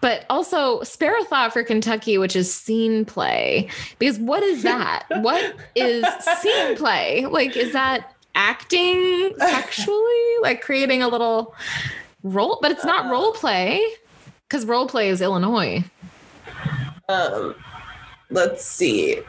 [0.00, 3.68] but also spare a thought for Kentucky, which is scene play.
[3.98, 5.04] Because what is that?
[5.22, 6.04] what is
[6.40, 7.24] scene play?
[7.26, 10.34] Like, is that acting sexually?
[10.42, 11.54] Like creating a little
[12.22, 13.10] role, but it's not Uh.
[13.10, 13.80] role play
[14.52, 15.82] because role play is Illinois.
[17.08, 17.54] Um,
[18.32, 19.20] let's see.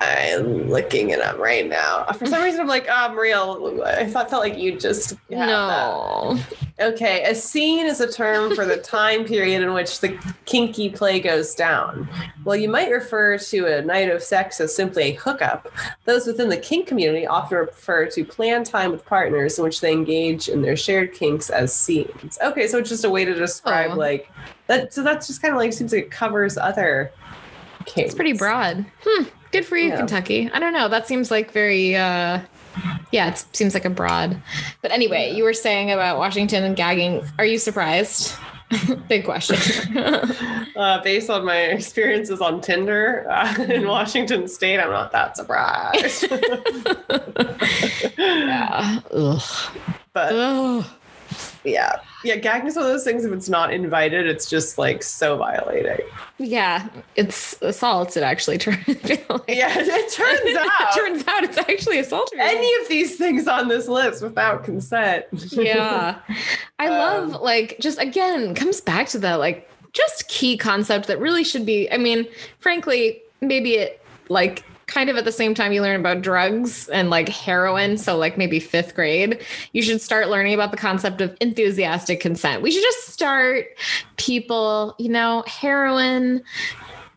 [0.00, 2.04] I'm looking it up right now.
[2.12, 3.82] For some reason, I'm like, oh, I'm real.
[3.84, 5.46] I thought felt like you just have that.
[5.46, 6.38] no.
[6.80, 11.18] Okay, a scene is a term for the time period in which the kinky play
[11.18, 12.08] goes down.
[12.44, 15.68] While you might refer to a night of sex as simply a hookup,
[16.04, 19.90] those within the kink community often refer to planned time with partners in which they
[19.92, 22.38] engage in their shared kinks as scenes.
[22.40, 23.96] Okay, so it's just a way to describe Oh.
[23.96, 24.30] like
[24.68, 24.94] that.
[24.94, 27.10] So that's just kind of like seems like it covers other
[27.88, 28.08] kinks.
[28.10, 28.86] It's pretty broad.
[29.04, 29.24] Hmm.
[29.50, 29.96] Good for you, Yeah.
[29.96, 30.50] Kentucky.
[30.52, 30.88] I don't know.
[30.88, 32.40] That seems like very uh
[33.10, 34.40] yeah, it seems like a broad.
[34.82, 37.22] But anyway, you were saying about Washington and gagging.
[37.38, 38.36] Are you surprised?
[39.08, 39.56] Big question.
[40.78, 46.22] Uh, based on my experiences on Tinder uh, in Washington State, I'm not that surprised.
[48.18, 49.00] yeah.
[49.12, 49.42] Ugh.
[50.12, 50.84] but Ugh.
[51.64, 53.24] yeah, yeah, gagging is one of those things.
[53.24, 56.04] If it's not invited, it's just like so violating.
[56.38, 58.16] Yeah, it's assault.
[58.16, 58.78] It actually turns.
[58.86, 62.30] Yeah, it turns out it turns out it's actually assault.
[62.38, 65.26] any of these things on this list without consent.
[65.52, 66.18] yeah
[66.78, 71.18] i Um, love like just again comes back to that like just key concept that
[71.18, 72.26] really should be i mean
[72.60, 77.10] frankly maybe it like kind of at the same time you learn about drugs and
[77.10, 77.96] like heroin.
[77.96, 79.40] So like maybe fifth grade
[79.72, 82.62] you should start learning about the concept of enthusiastic consent.
[82.62, 83.66] We should just start
[84.16, 86.42] people you know heroin.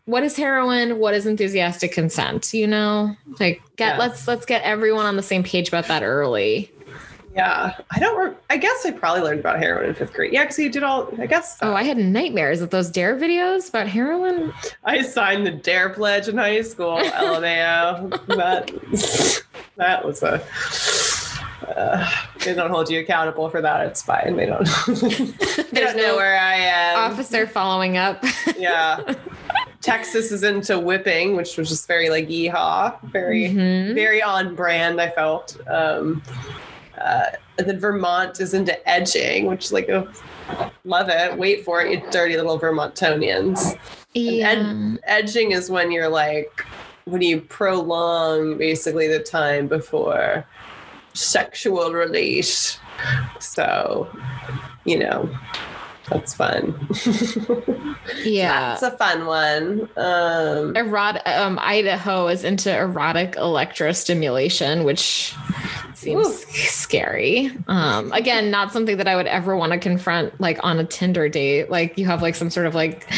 [0.04, 0.98] What is heroin?
[0.98, 2.52] What is enthusiastic consent?
[2.52, 3.16] You know?
[3.40, 3.98] Like get Yeah.
[3.98, 6.70] let's let's get everyone on the same page about that early
[7.34, 8.18] Yeah, I don't.
[8.18, 10.32] Re- I guess I probably learned about heroin in fifth grade.
[10.34, 11.08] Yeah, because you did all.
[11.18, 14.52] I guess Oh, I had nightmares with those dare videos about heroin.
[14.84, 16.98] I signed the Dare Pledge in high school.
[17.00, 18.10] LMAO.
[18.26, 19.42] that
[19.76, 20.42] that was a.
[21.74, 22.06] Uh,
[22.44, 23.86] they don't hold you accountable for that.
[23.86, 24.36] It's fine.
[24.36, 24.66] They don't.
[24.86, 27.12] they don't know where I am.
[27.12, 28.22] Officer following up.
[28.58, 29.14] Yeah.
[29.80, 33.94] Texas is into whipping, which was just very like yeehaw, very Mhm.
[33.94, 35.00] very on brand.
[35.00, 35.56] I felt.
[35.66, 36.22] Um,
[37.02, 37.26] uh,
[37.58, 40.08] and then Vermont is into edging, which is like oh,
[40.84, 41.36] love it.
[41.36, 43.78] Wait for it, you dirty little Vermontonians.
[44.14, 44.50] Yeah.
[44.50, 46.64] Ed- edging is when you're like
[47.04, 50.46] when you prolong basically the time before
[51.14, 52.78] sexual release.
[53.40, 54.08] So,
[54.84, 55.28] you know,
[56.08, 56.88] that's fun.
[58.24, 58.76] yeah.
[58.78, 59.82] That's a fun one.
[59.96, 65.34] Um, Erot- um, Idaho is into erotic electrostimulation, which
[65.94, 66.32] seems Ooh.
[66.32, 67.50] scary.
[67.68, 71.28] Um, again, not something that I would ever want to confront like on a Tinder
[71.28, 71.70] date.
[71.70, 73.08] Like you have like some sort of like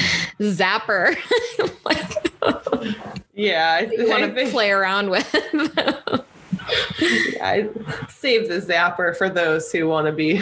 [0.40, 1.16] zapper
[1.84, 2.24] like
[3.34, 5.34] yeah, I, you want to play around with.
[7.42, 7.68] I
[8.08, 10.34] save the zapper for those who want to be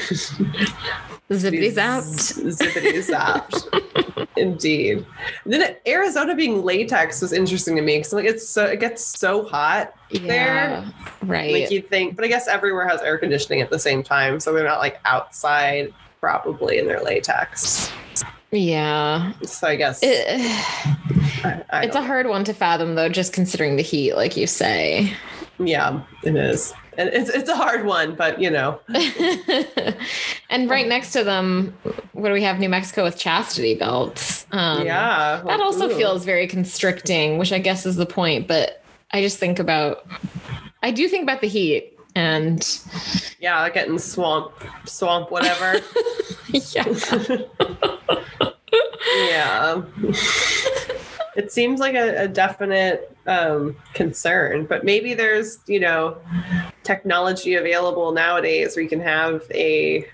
[1.31, 2.39] Zippity zapped.
[2.43, 4.29] Zippity zapped.
[4.37, 5.05] Indeed.
[5.45, 9.05] And then Arizona being latex was interesting to me because like it's so it gets
[9.05, 10.89] so hot Yeah.
[11.23, 11.53] Right.
[11.53, 14.53] like you'd think, but I guess everywhere has air conditioning at the same time, so
[14.53, 17.91] they're not like outside probably in their latex.
[18.51, 19.33] yeah.
[19.43, 20.27] So I guess It-
[21.45, 24.47] I, I it's a hard one to fathom though, just considering the heat, like you
[24.47, 25.13] say.
[25.67, 28.81] Yeah, it is, and it's it's a hard one, but you know,
[30.51, 31.77] and right next to them,
[32.13, 32.59] what do we have?
[32.59, 34.47] New Mexico with chastity belts.
[34.53, 35.97] Um, yeah, That also ooh.
[35.97, 38.47] feels very constricting, which I guess is the point.
[38.47, 40.07] But I just think about,
[40.83, 41.99] I do think about the heat.
[42.15, 42.63] And
[43.41, 44.53] yeah, like getting swamp,
[44.85, 45.81] swamp, whatever.
[46.49, 46.85] yeah,
[49.17, 49.83] yeah.
[51.37, 56.19] It seems like a, a definite um, concern, but maybe there's, you know,
[56.83, 60.07] technology available nowadays where you can have a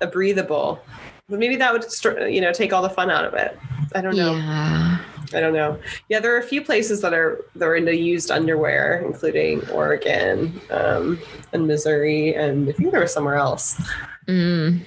[0.00, 0.80] a breathable.
[1.28, 1.84] But maybe that would,
[2.32, 3.58] you know, take all the fun out of it.
[3.94, 4.32] I don't know.
[4.32, 4.98] yeah,
[5.34, 5.78] I don't know.
[6.08, 10.60] Yeah, there are a few places that are that are into used underwear, including Oregon
[10.70, 11.18] um,
[11.52, 13.80] and Missouri, and I think there was somewhere else.
[14.26, 14.80] Mm,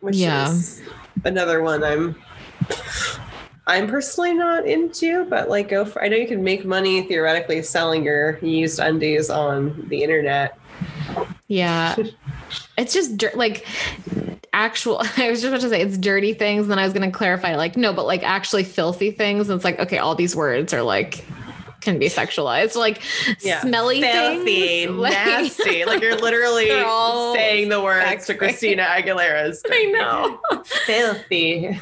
[0.00, 0.50] which Yeah.
[0.50, 0.82] is
[1.24, 2.14] another one I'm
[3.68, 7.62] I'm personally not into, but like go for I know you can make money theoretically
[7.62, 10.58] selling your used undies on the internet.
[11.48, 11.94] yeah.
[12.78, 13.66] It's just like
[14.54, 15.02] actual.
[15.18, 16.68] I was just about to say it's dirty things.
[16.68, 19.50] Then I was going to clarify, like no, but like actually filthy things.
[19.50, 21.26] And it's like okay, all these words are like
[21.80, 23.02] can be sexualized, like
[23.40, 23.60] Yeah.
[23.60, 25.84] smelly Filthy, things, like- nasty.
[25.84, 28.34] Like you're literally saying the words to.
[28.34, 29.62] Christina Aguilera's.
[29.70, 30.62] I know.
[30.64, 31.78] Filthy.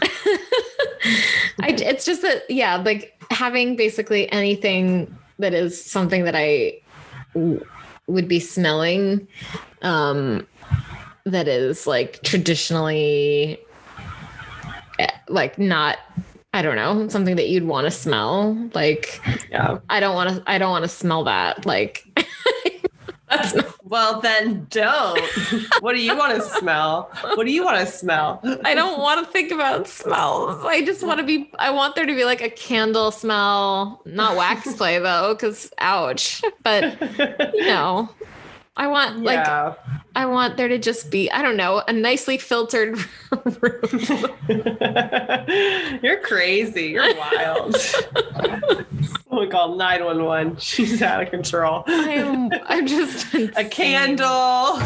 [1.62, 6.80] I, it's just that, yeah, like having basically anything that is something that I
[7.34, 7.64] w-
[8.06, 9.26] would be smelling,
[9.82, 10.46] um,
[11.24, 13.58] that is like traditionally,
[14.98, 15.98] eh, like not,
[16.56, 18.56] I don't know, something that you'd want to smell.
[18.74, 19.78] Like Yeah.
[19.90, 21.66] I don't want to I don't want to smell that.
[21.66, 22.06] Like
[23.28, 25.20] that's not, Well, then don't.
[25.80, 27.10] what do you want to smell?
[27.34, 28.40] What do you want to smell?
[28.64, 30.64] I don't want to think about smells.
[30.64, 34.36] I just want to be I want there to be like a candle smell, not
[34.36, 36.42] wax play though cuz ouch.
[36.62, 36.98] But
[37.54, 38.08] you know,
[38.76, 39.46] I want like.
[40.14, 42.96] I want there to just be, I don't know, a nicely filtered
[43.60, 44.30] room.
[46.02, 46.84] You're crazy.
[46.86, 47.76] You're wild.
[49.30, 50.56] we call 911.
[50.56, 51.84] She's out of control.
[51.86, 54.78] I'm, I'm just A candle,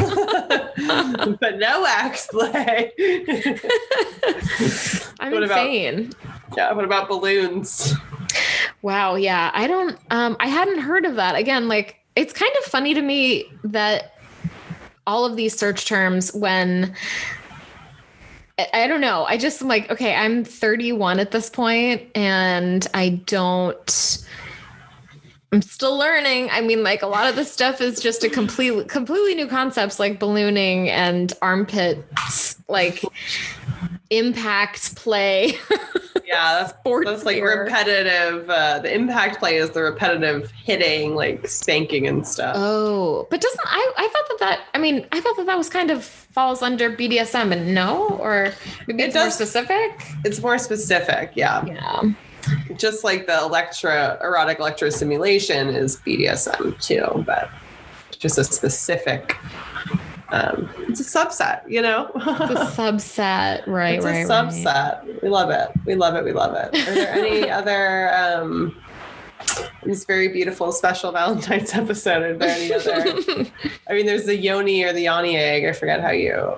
[1.39, 2.91] but no wax play.
[5.21, 6.13] I'm What about- insane.
[6.57, 7.95] yeah, what about balloons?
[8.83, 9.15] Wow.
[9.15, 9.51] Yeah.
[9.55, 11.37] I don't, um, I hadn't heard of that.
[11.37, 14.15] Again, like, it's kind of funny to me that
[15.07, 16.95] all of these search terms, when
[18.73, 23.21] I- don't know, I just am like, okay, I'm 31 at this point and I
[23.27, 24.27] don't.
[25.53, 26.49] I'm still learning.
[26.53, 29.99] I mean, like a lot of this stuff is just a completely completely new concepts
[29.99, 33.03] like ballooning and armpits, like
[34.11, 35.55] impact play.
[36.31, 37.65] Yeah, that's, that's like gear.
[37.65, 38.49] repetitive.
[38.49, 42.55] Uh, the impact play is the repetitive hitting, like spanking and stuff.
[42.57, 43.93] Oh, but doesn't I?
[43.97, 44.61] I thought that that.
[44.73, 48.53] I mean, I thought that that was kind of falls under BDSM, and no, or
[48.87, 50.07] maybe It it's more specific.
[50.25, 51.65] It's more specific, yeah.
[51.65, 52.03] Yeah.
[52.77, 57.51] Just like the electro erotic electro stimulation is BDSM too, but
[58.21, 59.37] just a specific.
[60.33, 62.11] Um, it's a subset, you know.
[62.15, 63.97] The subset, right?
[63.97, 64.47] it's right, a right.
[64.47, 65.23] subset.
[65.23, 65.71] We love it.
[65.85, 66.25] We love it.
[66.25, 66.89] We love it.
[66.89, 68.77] Are there any other um,
[69.83, 72.23] this very beautiful special Valentine's episode?
[72.23, 73.51] Are there any other?
[73.89, 75.65] I mean, there's the yoni or the yoni egg.
[75.65, 76.57] I forget how you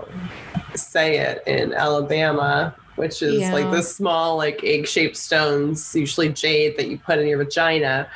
[0.75, 3.53] say it in Alabama, which is Yeah.
[3.53, 8.07] like the small, like egg-shaped stones, usually jade, that you put in your vagina.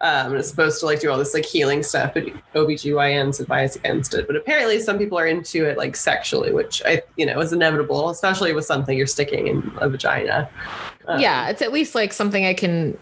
[0.00, 3.76] Um, and it's supposed to like do all this like healing stuff, but OBGYNs advise
[3.76, 4.26] against it.
[4.26, 8.10] But apparently, some people are into it like sexually, which I, you know, is inevitable,
[8.10, 10.48] especially with something you're sticking in a vagina.
[11.06, 12.98] Um, yeah, it's at least like something I can,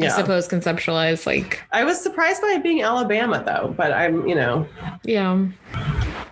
[0.00, 1.26] I suppose, conceptualize.
[1.26, 4.66] Like, I was surprised by it being Alabama though, but I'm, you know,
[5.04, 5.30] yeah,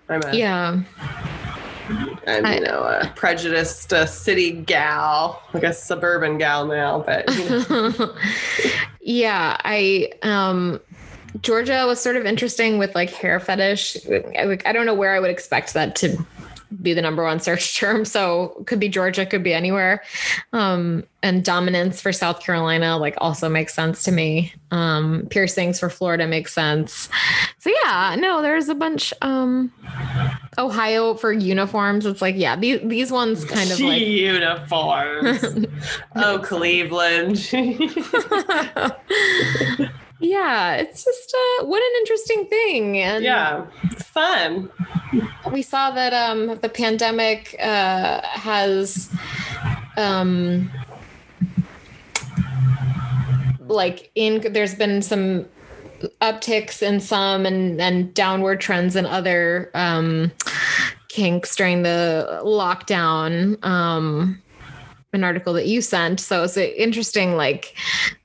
[0.08, 0.80] I'm a yeah,
[1.88, 7.28] I'm, I- you know, a prejudiced uh, city gal, like a suburban gal now, but
[7.36, 8.14] you know,
[9.00, 9.56] yeah.
[9.64, 10.80] I um,
[11.42, 13.96] Georgia was sort of interesting with like hair fetish.
[14.08, 16.16] I, I don't know where I would expect that to
[16.82, 18.04] be the number one search term.
[18.04, 20.02] So could be Georgia, could be anywhere.
[20.52, 24.52] Um, and dominance for South Carolina, like also makes sense to me.
[24.70, 27.08] Um, piercings for Florida makes sense.
[27.58, 29.12] So yeah, no, there's a bunch.
[29.22, 29.72] Um,
[30.58, 32.06] Ohio for uniforms.
[32.06, 35.44] It's like, yeah, these, these ones kind of like, uniforms.
[36.16, 37.38] oh, Cleveland.
[40.20, 42.98] Yeah, it's just, uh, what an interesting thing.
[42.98, 43.66] And yeah,
[43.98, 44.70] fun.
[45.52, 49.10] we saw that um the pandemic uh has
[49.96, 50.70] um
[53.60, 55.46] like in there's been some
[56.20, 60.30] upticks in some and and downward trends in other um
[61.08, 64.40] kinks during the lockdown um
[65.12, 67.74] an article that you sent so it's interesting like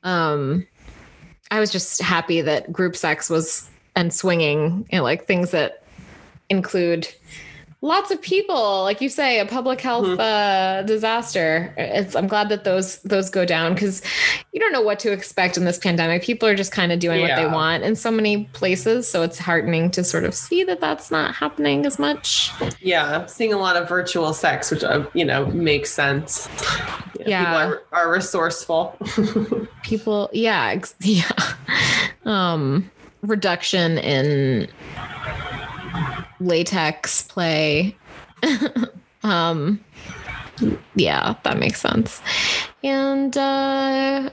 [0.04, 0.68] um
[1.52, 5.84] i was just happy that group sex was and swinging and like things that
[6.50, 7.08] include
[7.84, 10.20] lots of people like you say a public health Mhm.
[10.20, 14.04] uh, disaster it's i'm glad that those those go down because
[14.54, 17.22] you don't know what to expect in this pandemic people are just kind of doing
[17.22, 20.80] what they want in so many places so it's heartening to sort of see that
[20.80, 25.26] that's not happening as much Yeah, seeing a lot of virtual sex, which uh, you
[25.26, 26.48] know makes sense.
[27.20, 27.44] Know, Yeah.
[27.46, 28.96] people are, are resourceful.
[29.84, 31.30] people yeah ex- yeah
[32.26, 32.90] um
[33.24, 34.68] reduction in
[36.42, 37.96] latex play.
[39.24, 39.80] Um
[40.96, 42.24] yeah that makes sense.
[42.84, 44.32] And uh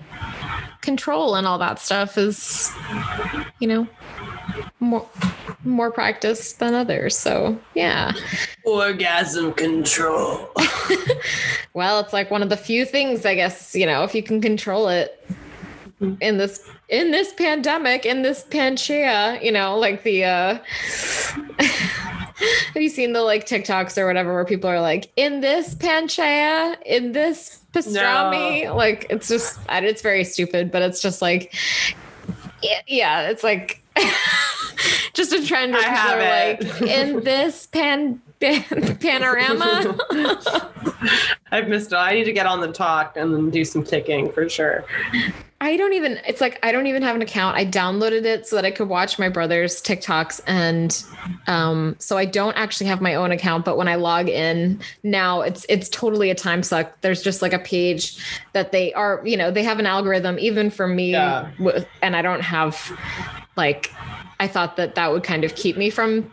[0.80, 2.72] control and all that stuff is
[3.60, 3.86] you know
[4.80, 5.06] more
[5.62, 7.18] more practiced than others.
[7.18, 8.12] So yeah.
[8.64, 10.50] Orgasm control.
[11.74, 14.40] well it's like one of the few things i guess you know if you can
[14.40, 15.22] control it
[16.20, 20.58] in this in this pandemic in this panchaea you know like the uh
[21.58, 26.80] have you seen the like tiktoks or whatever where people are like in this panchaea
[26.86, 31.54] in this pastrami like it's just it's very stupid but it's just like
[32.86, 33.82] yeah, it's like
[35.14, 36.88] just a trend where I people are have like it.
[36.88, 39.98] in this pan panorama.
[41.50, 41.96] I've missed it.
[41.96, 44.84] I need to get on the talk and then do some ticking for sure.
[45.60, 47.56] I don't even, it's like, I don't even have an account.
[47.56, 50.40] I downloaded it so that I could watch my brother's TikToks.
[50.46, 51.04] And
[51.48, 55.40] um, so I don't actually have my own account, but when I log in now,
[55.40, 57.00] it's, it's totally a time suck.
[57.00, 60.70] There's just like a page that they are, you know, they have an algorithm even
[60.70, 61.10] for me.
[61.10, 61.50] Yeah.
[62.02, 62.96] And I don't have
[63.56, 63.92] like,
[64.38, 66.30] I thought that that would kind of keep me from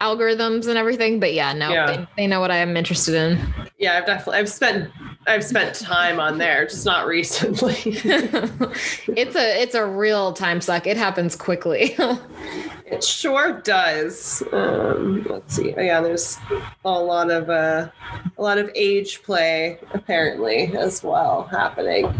[0.00, 1.86] algorithms and everything But yeah, no, Yeah.
[1.86, 3.38] They, they know what I am interested in.
[3.78, 4.90] Yeah, I've definitely I've spent
[5.26, 7.74] I've spent time on there, just not recently.
[7.84, 10.86] it's a it's a real time suck.
[10.86, 11.94] It happens quickly.
[12.86, 14.42] it sure does.
[14.52, 15.74] Um, let's see.
[15.76, 16.38] Oh, yeah, there's
[16.84, 17.90] a lot of uh,
[18.36, 22.12] a lot of age play apparently as well happening.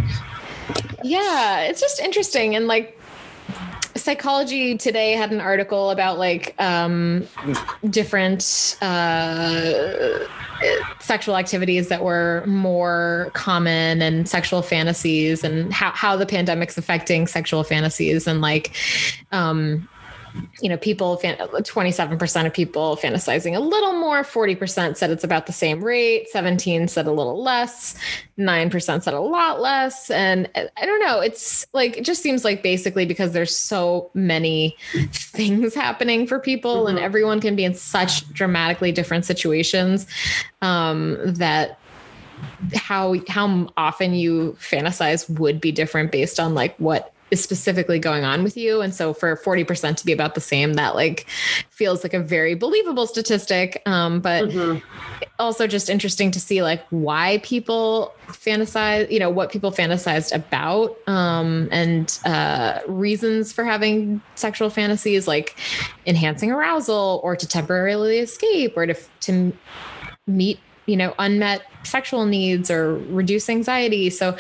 [1.03, 2.98] yeah, it's just interesting and like
[3.99, 7.27] psychology today had an article about like um
[7.91, 10.27] different uh
[11.01, 17.27] sexual activities that were more common and sexual fantasies and how, how the pandemic's affecting
[17.27, 18.73] sexual fantasies and like
[19.33, 19.89] um
[20.61, 25.53] you know people 27% of people fantasizing a little more 40% said it's about the
[25.53, 27.97] same rate 17 said a little less
[28.39, 32.63] 9% said a lot less and i don't know it's like it just seems like
[32.63, 34.77] basically because there's so many
[35.13, 37.03] things happening for people and Mhm.
[37.03, 40.07] everyone can be in such dramatically different situations
[40.63, 41.79] um that
[42.75, 48.25] how how often you fantasize would be different based on like what is specifically going
[48.25, 51.27] on with you and so for 40% to be about the same that like
[51.71, 54.83] feels like a very believable statistic um but Mhm.
[55.39, 60.97] also just interesting to see like why people fantasize you know what people fantasized about
[61.09, 65.57] um and uh reasons for having sexual fantasies like
[66.07, 69.53] enhancing arousal or to temporarily escape or to to
[70.27, 70.59] meet
[70.89, 74.37] you know unmet sexual needs or reduce anxiety so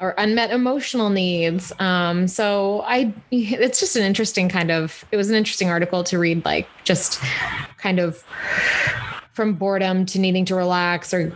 [0.00, 1.72] or unmet emotional needs.
[1.78, 6.18] Um so i it's just an interesting kind of it was an interesting article to
[6.18, 7.20] read like just
[7.76, 8.24] kind of
[9.32, 11.32] from boredom to needing to relax or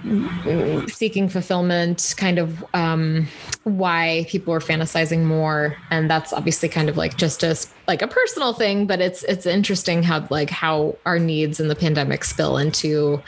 [0.88, 3.28] seeking fulfillment kind of um
[3.64, 5.76] why people are fantasizing more.
[5.90, 7.56] And that's obviously kind of like just a
[7.86, 11.74] like a personal thing but it's it's interesting how like how our needs in the
[11.74, 13.22] pandemic spill into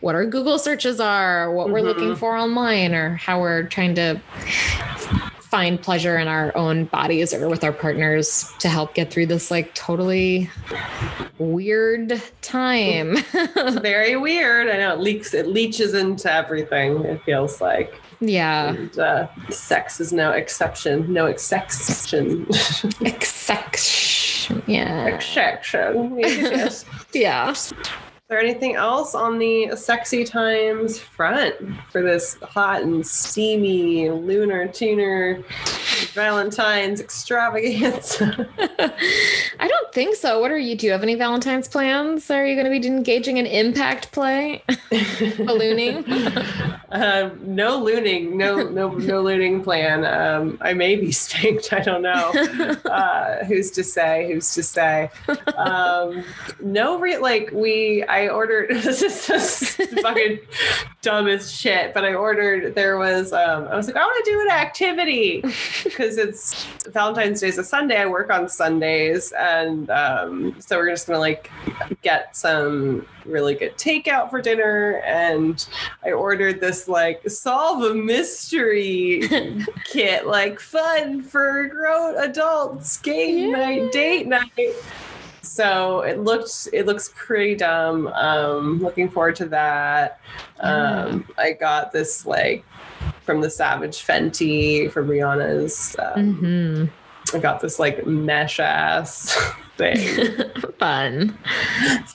[0.00, 1.84] what our google searches are what we're Mhm.
[1.84, 4.20] looking for online or how we're trying to
[5.40, 9.50] find pleasure in our own bodies or with our partners to help get through this
[9.50, 10.48] like totally
[11.38, 13.16] weird time
[13.82, 14.68] Very weird.
[14.68, 15.34] I know it leaks.
[15.34, 17.04] It leaches into everything.
[17.04, 18.00] It feels like.
[18.22, 21.12] Yeah And, uh, sex is no exception.
[21.12, 22.46] No exception.
[23.00, 26.18] exception yeah exception.
[26.18, 26.84] Yes.
[27.12, 27.54] yeah
[28.32, 31.54] there anything else on the sexy times front
[31.90, 35.42] for this hot and steamy lunar tuner
[36.14, 38.48] Valentine's extravaganza?
[39.60, 40.40] I don't think so.
[40.40, 40.76] What are you?
[40.76, 42.30] Do you have any Valentine's plans?
[42.30, 44.64] Are you going to be engaging in impact play?
[45.38, 45.98] Ballooning?
[46.90, 50.04] Um, no looning, no no no looning plan.
[50.04, 51.72] Um, I may be spanked.
[51.72, 52.30] I don't know.
[52.86, 54.32] Uh, who's to say?
[54.32, 55.10] Who's to say?
[55.56, 56.24] Um,
[56.60, 58.04] no, re- like we.
[58.04, 58.70] I ordered.
[58.82, 60.40] This is just fucking
[61.02, 61.94] dumb as shit.
[61.94, 62.74] But I ordered.
[62.74, 63.32] There was.
[63.32, 65.40] Um, I was like, I want to do an activity
[65.84, 67.96] because it's Valentine's Day is a Sunday.
[67.96, 71.50] I work on Sundays, and um, so we're just gonna like
[72.02, 75.64] get some really good takeout for dinner and
[76.04, 79.22] I ordered this like solve a mystery
[79.84, 83.56] kit, like fun for grown adults, game Yeah.
[83.56, 84.74] night, date night.
[85.42, 88.06] So it looked it looks pretty dumb.
[88.08, 90.20] Um, looking forward to that.
[90.60, 92.64] Um, I got this like
[93.22, 95.96] from the Savage Fenty for Rihanna's.
[95.98, 96.84] Um, hmm
[97.34, 99.36] I got this like mesh ass
[99.76, 99.96] thing.
[100.78, 101.38] Fun.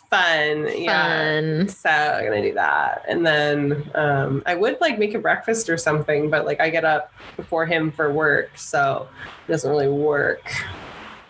[0.09, 1.39] Fun, yeah.
[1.39, 1.67] Fun.
[1.69, 5.78] So I'm gonna do that, and then um, I would like make a breakfast or
[5.78, 9.07] something, but like I get up before him for work, so
[9.47, 10.51] it doesn't really work.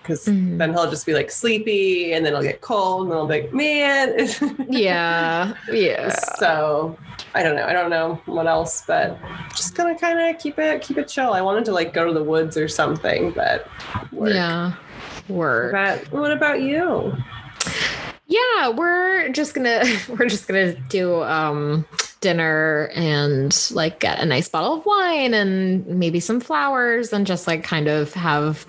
[0.07, 0.57] Because Mhm.
[0.57, 3.41] then he'll just be like sleepy, and then it'll get cold, and then I'll be
[3.41, 4.29] like, man.
[4.69, 5.53] Yeah.
[5.71, 6.15] Yeah.
[6.39, 6.97] So
[7.35, 7.65] I don't know.
[7.65, 9.17] I don't know what else, but
[9.49, 11.33] just gonna kind of keep it keep it chill.
[11.33, 13.67] I wanted to like go to the woods or something, but
[14.13, 14.33] work.
[14.33, 14.73] Yeah.
[15.27, 15.73] Work.
[15.73, 17.13] But what about you?
[18.27, 21.85] Yeah, we're just gonna we're just gonna do um
[22.21, 27.45] dinner and like get a nice bottle of wine and maybe some flowers and just
[27.45, 28.65] like kind of have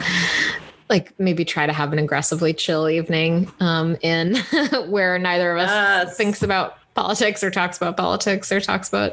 [0.88, 4.36] like maybe try to have an aggressively chill evening um in
[4.88, 6.16] where neither of us Yes.
[6.16, 9.12] thinks about politics or talks about politics or talks about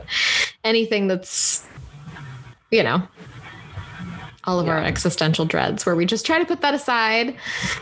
[0.63, 1.65] anything that's,
[2.71, 3.07] you know,
[4.45, 7.35] all of our existential dreads, where we just try to put that aside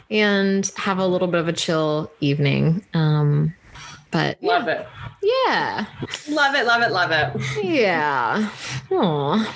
[0.10, 2.86] and have a little bit of a chill evening.
[2.94, 3.54] Um,
[4.12, 4.86] but Love it.
[5.22, 5.86] yeah,
[6.30, 6.66] Love it.
[6.66, 6.92] Love it.
[6.92, 7.64] Love it.
[7.66, 8.50] yeah.
[8.92, 9.56] Aw.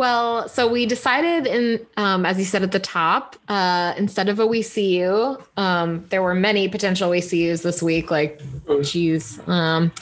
[0.00, 4.38] Well, so we decided in, um, as you said at the top, uh, instead of
[4.40, 8.10] a we see you, um, there were many potential we see yous this week.
[8.10, 8.40] Like,
[8.80, 9.92] geez, um,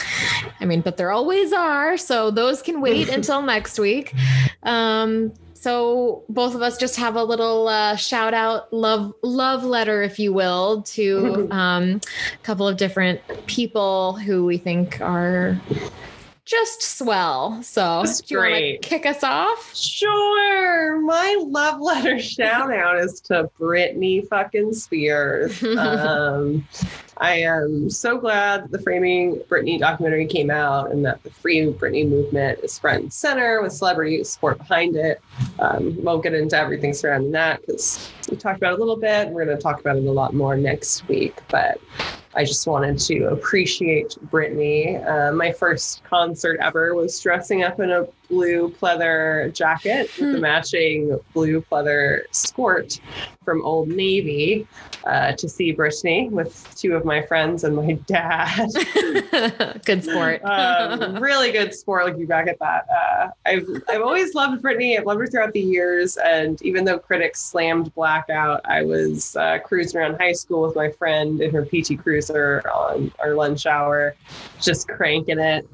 [0.60, 1.96] I mean, but there always are.
[1.96, 4.14] So those can wait until next week.
[4.62, 10.04] Um, so both of us just have a little uh, shout out, love love letter,
[10.04, 12.00] if you will, to um,
[12.34, 15.60] a couple of different people who we think are
[16.48, 17.62] just swell.
[17.62, 19.74] So Just do you want to kick us off?
[19.76, 20.98] Sure.
[21.00, 25.62] My love letter shout out is to Britney fucking Spears.
[25.76, 26.66] um,
[27.18, 31.66] I am so glad that the Framing Britney documentary came out and that the Free
[31.72, 35.20] Britney movement is front and center with celebrity support behind it.
[35.58, 39.28] Um, won't get into everything surrounding that because we talked about it a little bit.
[39.28, 41.78] We're going to talk about it a lot more next week, but
[42.38, 45.04] I just wanted to appreciate Britney.
[45.04, 50.38] Uh, my first concert ever was dressing up in a blue pleather jacket with the
[50.38, 53.00] matching blue pleather skirt
[53.44, 54.68] from Old Navy
[55.04, 58.68] uh, to see Britney with two of my friends and my dad.
[59.84, 60.44] Good sport.
[60.44, 62.86] um, really good sport looking back at that.
[62.90, 64.98] Uh, I've I've always loved Britney.
[64.98, 69.58] I've loved her throughout the years, and even though critics slammed Blackout, I was uh,
[69.64, 71.98] cruising around high school with my friend in her PT
[72.28, 74.14] Cruiser on our lunch hour,
[74.60, 75.66] just cranking it,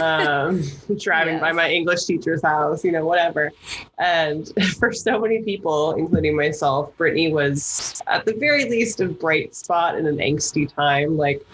[0.00, 0.62] um,
[0.98, 3.50] driving by my English teacher's house, you know, whatever.
[3.98, 9.54] And for so many people, including myself, Britney was at the very least a bright
[9.54, 11.16] spot in an angsty time.
[11.16, 11.46] Like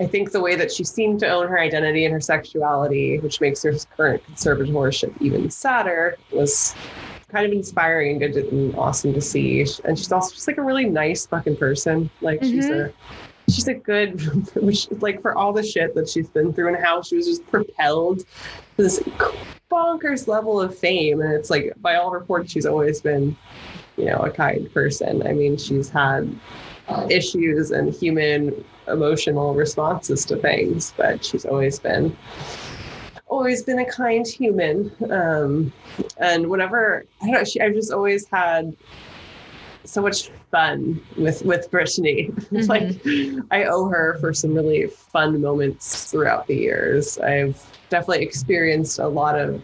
[0.00, 3.40] I think the way that she seemed to own her identity and her sexuality, which
[3.40, 6.74] makes her current conservatorship even sadder, was
[7.32, 9.60] kind of inspiring and good and awesome to see.
[9.84, 12.10] And she's also just like a really nice fucking person.
[12.20, 12.92] Like she's a
[13.48, 14.20] she's a good
[15.02, 18.20] like for all the shit that she's been through and how she was just propelled
[18.20, 18.24] to
[18.76, 19.02] this
[19.70, 21.20] bonkers level of fame.
[21.20, 23.36] And it's like by all reports she's always been,
[23.96, 25.26] you know, a kind person.
[25.26, 26.34] I mean, she's had
[27.08, 32.14] issues and human emotional responses to things, but she's always been
[33.28, 34.90] always been a kind human.
[35.10, 35.72] Um,
[36.18, 38.76] and whatever I don't know, she I've just always had
[39.84, 42.30] so much fun with with Britney.
[42.52, 43.40] It's like mm-hmm.
[43.50, 47.18] I owe her for some really fun moments throughout the years.
[47.18, 49.60] I've definitely experienced a lot of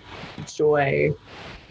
[0.47, 1.12] joy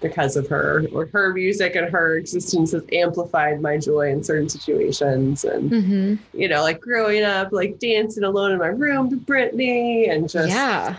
[0.01, 4.47] because of her or her music and her existence has amplified my joy in certain
[4.47, 9.15] situations and hmm you know like growing up like dancing alone in my room to
[9.17, 10.95] Britney and just Yeah.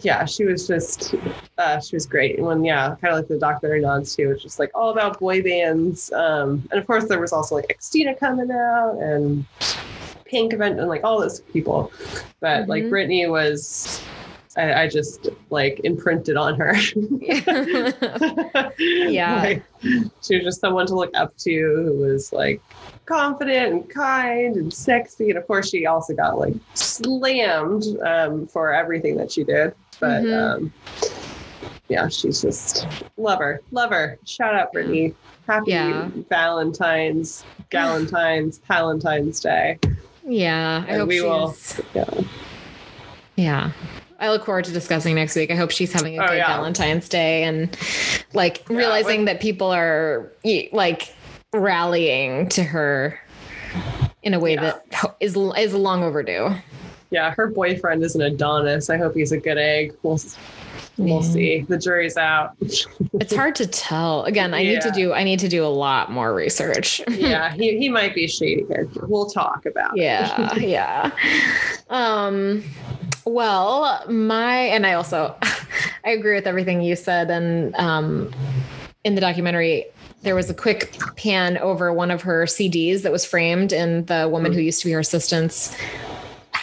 [0.00, 1.14] yeah, she was just,
[1.58, 2.36] uh, she was great.
[2.36, 5.18] And when, yeah, kind of like the documentary nods too, it's just like all about
[5.18, 6.12] boy bands.
[6.12, 9.44] Um, and of course, there was also like Xtina coming out and
[10.24, 11.92] Pink event and like all those people.
[12.40, 12.90] But like Mhm.
[12.90, 14.02] Britney was,
[14.56, 16.74] I, I just like imprinted on her.
[18.78, 19.36] Yeah.
[19.46, 19.62] Like,
[20.22, 22.60] she was just someone to look up to who was like
[23.04, 25.28] confident and kind and sexy.
[25.30, 29.74] And of course, she also got like slammed um, for everything that she did.
[30.00, 30.54] But Mhm.
[30.56, 30.72] um,
[31.88, 32.86] yeah, she's just
[33.16, 34.18] love her, love her.
[34.24, 35.14] Shout out Britney.
[35.46, 36.08] Happy Yeah.
[36.28, 39.78] Valentine's, Galentine's, Palentine's Day.
[40.26, 40.84] Yeah.
[40.86, 41.54] I And hope we will-.
[41.94, 42.04] Yeah.
[43.36, 43.70] Yeah.
[44.18, 45.50] I look forward to discussing next week.
[45.50, 46.46] I hope she's having a Oh, good yeah.
[46.56, 47.76] Valentine's Day and
[48.32, 50.32] like Yeah, realizing that people are
[50.72, 51.14] like
[51.52, 53.18] rallying to her
[54.22, 54.78] in a way Yeah.
[54.90, 56.50] that is is long overdue.
[57.16, 58.90] Yeah, her boyfriend is an Adonis.
[58.90, 59.94] I hope he's a good egg.
[60.02, 60.20] We'll
[60.98, 61.28] we'll Yeah.
[61.30, 61.60] see.
[61.66, 62.52] The jury's out.
[63.18, 64.24] It's hard to tell.
[64.24, 67.00] Again, I need to do I need to do a lot more research.
[67.08, 69.06] yeah, he, he might be a shady character.
[69.06, 70.02] We'll talk about it.
[70.02, 71.10] yeah yeah
[71.88, 72.62] um
[73.24, 75.34] well my and i also
[76.04, 78.30] i agree with everything you said and um
[79.04, 79.86] in the documentary
[80.22, 84.28] there was a quick pan over one of her cds that was framed in the
[84.28, 85.74] woman who used to be her assistant's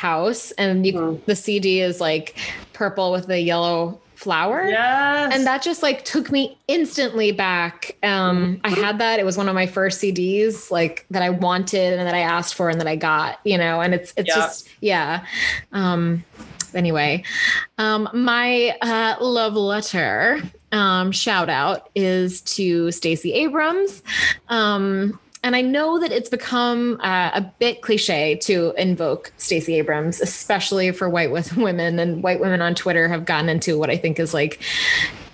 [0.08, 1.26] house and you, Mhm.
[1.26, 2.36] the cd is like
[2.74, 5.34] purple with the yellow flower Yes.
[5.34, 9.48] and that just like took me instantly back um i had that it was one
[9.50, 12.88] of my first cds like that i wanted and that i asked for and that
[12.88, 14.36] i got you know and it's it's Yeah.
[14.36, 15.26] just yeah
[15.72, 16.24] um
[16.74, 17.24] anyway
[17.78, 20.42] um my uh love letter
[20.74, 24.04] um shout out is to stacey abrams
[24.50, 30.22] um and I know that it's become uh, a bit cliche to invoke Stacey Abrams,
[30.22, 34.20] especially for white women, and white women on Twitter have gotten into what I think
[34.20, 34.62] is like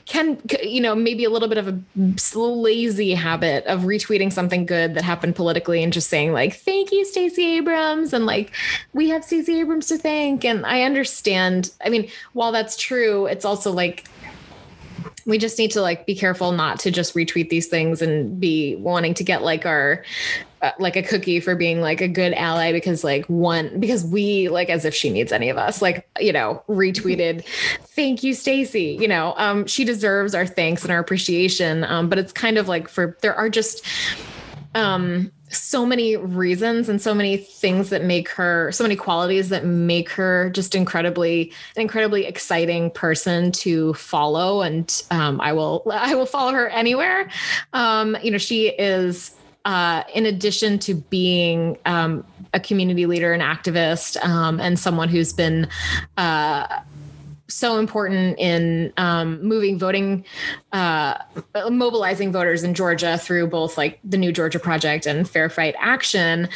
[0.10, 4.95] can you know maybe a little bit of a lazy habit of retweeting something good
[4.95, 8.12] that happened politically and just saying like thank you Stacey Abrams.
[8.12, 8.51] And like
[8.93, 10.43] we have Stacey Abrams to thank.
[10.43, 14.05] And I understand I mean while that's true it's also like
[15.26, 18.76] we just need to like be careful not to just retweet these things and be
[18.78, 20.03] wanting to get like our
[20.61, 24.49] uh, like a cookie for being like a good ally because like one because we
[24.49, 27.45] like as if she needs any of us like you know retweeted
[27.95, 32.17] thank you stacey you know um she deserves our thanks and our appreciation um but
[32.17, 33.86] it's kind of like for there are just
[34.76, 39.65] um so many reasons and so many things that make her so many qualities that
[39.65, 44.61] make her just incredibly an incredibly exciting person to follow.
[44.61, 47.29] And um, i will i will follow her anywhere.
[47.73, 49.35] Um, you know she is
[49.65, 52.23] uh, in addition to being um,
[52.53, 55.67] a community leader and activist um, and someone who's been
[56.17, 56.81] uh,
[57.49, 60.23] so important in um, moving voting,
[60.71, 61.15] uh,
[61.69, 66.47] mobilizing voters in Georgia through both like the New Georgia Project and Fair Fight Action,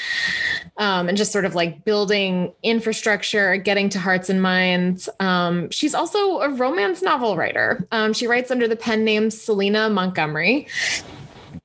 [0.77, 5.09] um, and just sort of like building infrastructure, getting to hearts and minds.
[5.19, 7.85] Um, she's also a romance novel writer.
[7.91, 10.67] Um, she writes under the pen name Selena Montgomery,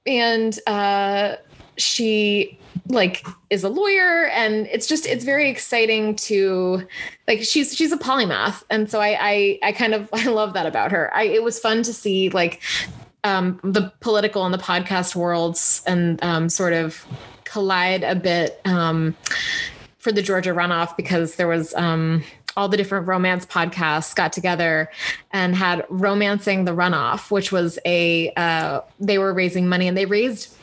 [0.06, 1.36] and uh,
[1.76, 2.57] she
[2.88, 6.86] like is a lawyer and it's just it's very exciting to
[7.26, 10.66] like she's she's a polymath and so i i, I kind of i love that
[10.66, 11.14] about her.
[11.14, 12.62] I it was fun to see like
[13.24, 17.04] um the political and the podcast worlds and um sort of
[17.44, 19.14] collide a bit um
[19.98, 22.22] for the georgia runoff because there was um
[22.56, 24.90] all the different romance podcasts got together
[25.32, 30.06] and had romancing the runoff which was a uh, they were raising money and they
[30.06, 30.57] raised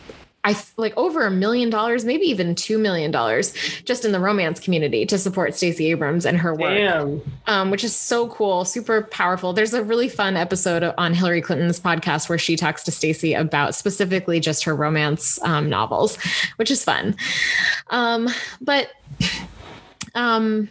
[0.45, 3.51] I like over a million dollars, maybe even two million dollars,
[3.83, 6.77] just in the romance community to support Stacey Abrams and her work,
[7.47, 9.53] um, which is so cool, super powerful.
[9.53, 13.73] There's a really fun episode on Hillary Clinton's podcast where she talks to Stacey about
[13.73, 16.17] specifically just her romance um, novels,
[16.57, 17.15] which is fun.
[17.89, 18.29] Um,
[18.61, 18.91] but
[20.13, 20.69] um,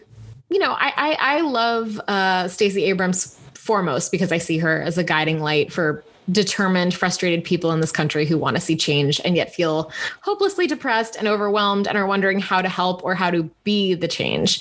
[0.50, 4.98] you know, I I, I love uh, Stacey Abrams foremost because I see her as
[4.98, 9.20] a guiding light for determined, frustrated people in this country who want to see change
[9.24, 9.90] and yet feel
[10.22, 14.08] hopelessly depressed and overwhelmed and are wondering how to help or how to be the
[14.08, 14.60] change.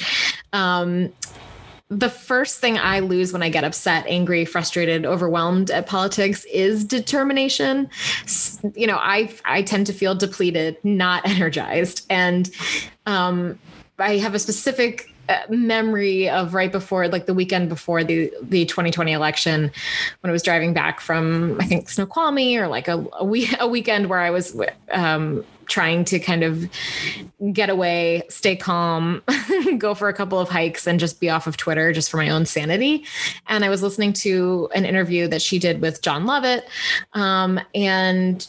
[0.52, 1.12] Um,
[1.90, 6.84] the first thing I lose when I get upset, angry, frustrated, overwhelmed at politics is
[6.84, 7.90] determination.
[8.76, 12.50] You know, I I tend to feel depleted, not energized, and
[13.06, 13.60] um,
[14.00, 15.13] I have a specific
[15.50, 19.72] memory of right before like the weekend before the the 2020 election
[20.20, 23.68] when I was driving back from I think Snoqualmie or like a a, week, a
[23.68, 24.60] weekend where I was
[24.92, 26.70] um, trying to kind of
[27.52, 29.22] get away, stay calm,
[29.78, 32.30] go for a couple of hikes and just be off of Twitter just for my
[32.30, 33.06] own sanity.
[33.48, 36.68] And I was listening to an interview that she did with Jon Lovett
[37.14, 38.46] um, and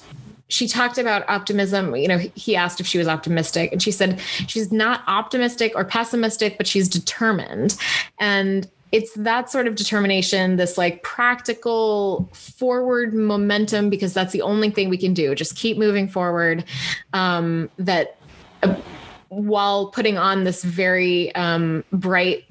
[0.55, 1.97] she talked about optimism.
[1.97, 5.85] You know, he asked if she was optimistic, and she said she's not optimistic or
[5.85, 7.77] pessimistic, but she's determined.
[8.21, 14.71] And it's that sort of determination, this like practical forward momentum, because that's the only
[14.71, 15.35] thing we can do.
[15.35, 16.65] Just keep moving forward.
[17.13, 18.17] Um, that
[18.63, 18.77] uh,
[19.31, 22.45] while putting on this very um, bright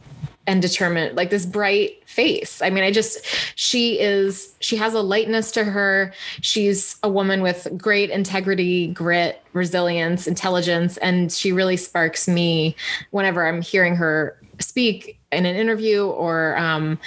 [0.45, 2.61] and determined like this bright face.
[2.61, 3.25] I mean i just
[3.55, 6.13] she is she has a lightness to her.
[6.41, 12.75] She's a woman with great integrity grit resilience intelligence and she really sparks me
[13.11, 16.99] whenever i'm hearing her speak in an interview or um,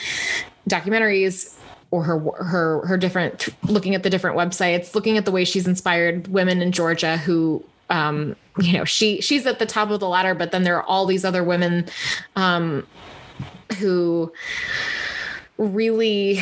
[0.69, 1.57] documentaries
[1.91, 5.67] or her her her different looking at the different websites looking at the way she's
[5.67, 10.09] inspired women in georgia who um, you know she she's at the top of the
[10.09, 11.87] ladder but then there are all these other women
[12.37, 12.87] um,
[13.79, 14.33] who
[15.59, 16.41] really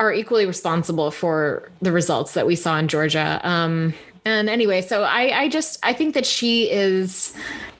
[0.00, 3.40] are equally responsible for the results that we saw in Georgia.
[3.44, 3.94] Um,
[4.24, 7.34] and anyway, so I, I just I think that she is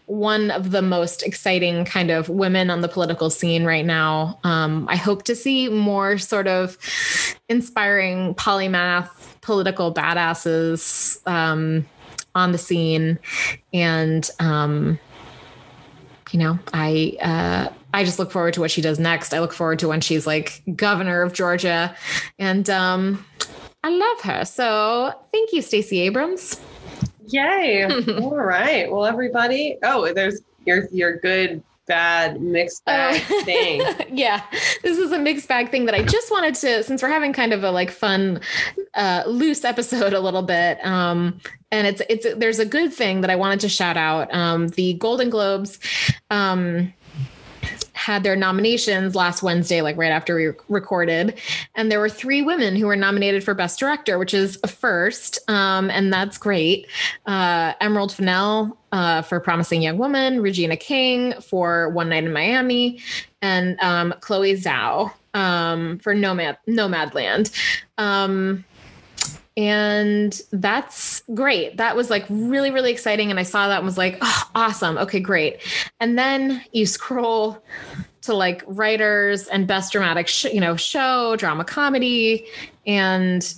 [0.06, 4.38] one of the most exciting kind of women on the political scene right now.
[4.44, 6.76] Um, I hope to see more sort of
[7.48, 9.10] inspiring polymath
[9.40, 11.86] political badasses um,
[12.34, 13.18] on the scene,
[13.72, 14.98] and um,
[16.30, 19.34] you know, I uh, I just look forward to what she does next.
[19.34, 21.94] I look forward to when she's like governor of Georgia,
[22.38, 23.24] and um,
[23.84, 24.44] I love her.
[24.44, 26.60] So thank you, Stacey Abrams.
[27.28, 27.84] Yay!
[28.20, 28.90] All right.
[28.90, 29.78] Well, everybody.
[29.82, 33.42] Oh, there's your your good bad mixed bag Oh.
[33.42, 33.82] thing.
[34.16, 34.42] yeah,
[34.82, 37.52] this is a mixed bag thing that I just wanted to, since we're having kind
[37.52, 38.40] of a like fun,
[38.94, 40.84] uh, loose episode a little bit.
[40.84, 41.40] Um,
[41.70, 44.32] and it's it's there's a good thing that I wanted to shout out.
[44.32, 45.78] Um, the Golden Globes,
[46.30, 46.92] um,
[47.94, 51.38] had their nominations last Wednesday, like right after we recorded,
[51.74, 55.38] and there were three women who were nominated for Best Director, which is a first,
[55.48, 56.86] um, and that's great.
[57.26, 63.00] Uh, Emerald Fennell uh, for Promising Young Woman, Regina King for One Night in Miami,
[63.40, 67.52] and um, Chloe Zhao um, for Nomad Nomadland.
[67.98, 68.64] Um,
[69.56, 71.76] and that's great.
[71.76, 73.30] That was like really, really exciting.
[73.30, 74.96] And I saw that and was like, oh, awesome.
[74.98, 75.60] Okay, great.
[76.00, 77.62] And then you scroll
[78.22, 82.46] to like writers and best dramatic, sh- you know, show, drama comedy,
[82.86, 83.54] and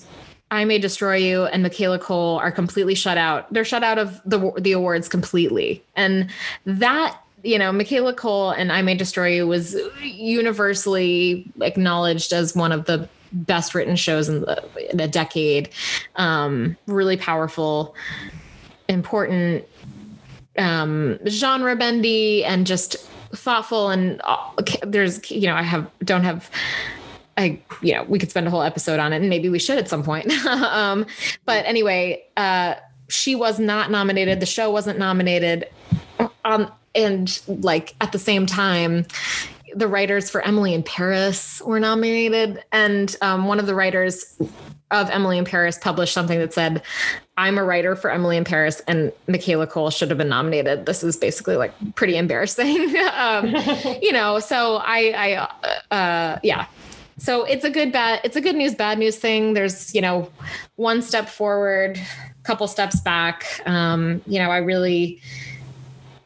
[0.50, 3.52] I May Destroy You and Michaela Coel are completely shut out.
[3.52, 5.82] They're shut out of the the awards completely.
[5.96, 6.30] And
[6.64, 12.72] that you know, Michaela Coel and I May Destroy You was universally acknowledged as one
[12.72, 15.68] of the best written shows in, the, in a decade.
[16.16, 17.94] Um, really powerful,
[18.88, 19.64] important,
[20.56, 22.96] um, genre bendy, and just
[23.32, 23.90] thoughtful.
[23.90, 24.50] And uh,
[24.82, 26.50] there's, you know, I have don't have.
[27.36, 29.76] I, you know, we could spend a whole episode on it, and maybe we should
[29.76, 30.30] at some point.
[30.46, 31.04] um,
[31.44, 32.76] but anyway, uh,
[33.08, 34.38] she was not nominated.
[34.38, 35.68] The show wasn't nominated.
[36.44, 39.06] Um, and like at the same time,
[39.74, 44.38] the writers for Emily in Paris were nominated, and um, one of the writers
[44.90, 46.82] of Emily in Paris published something that said,
[47.36, 51.02] "I'm a writer for Emily in Paris, and Michaela Coel should have been nominated." This
[51.02, 53.54] is basically like pretty embarrassing, um,
[54.00, 54.38] you know.
[54.38, 55.48] So I,
[55.90, 56.66] I, uh, yeah.
[57.18, 59.54] So it's a good bad, it's a good news, bad news thing.
[59.54, 60.30] There's you know,
[60.76, 62.00] one step forward,
[62.42, 63.60] couple steps back.
[63.66, 65.20] Um, you know, I really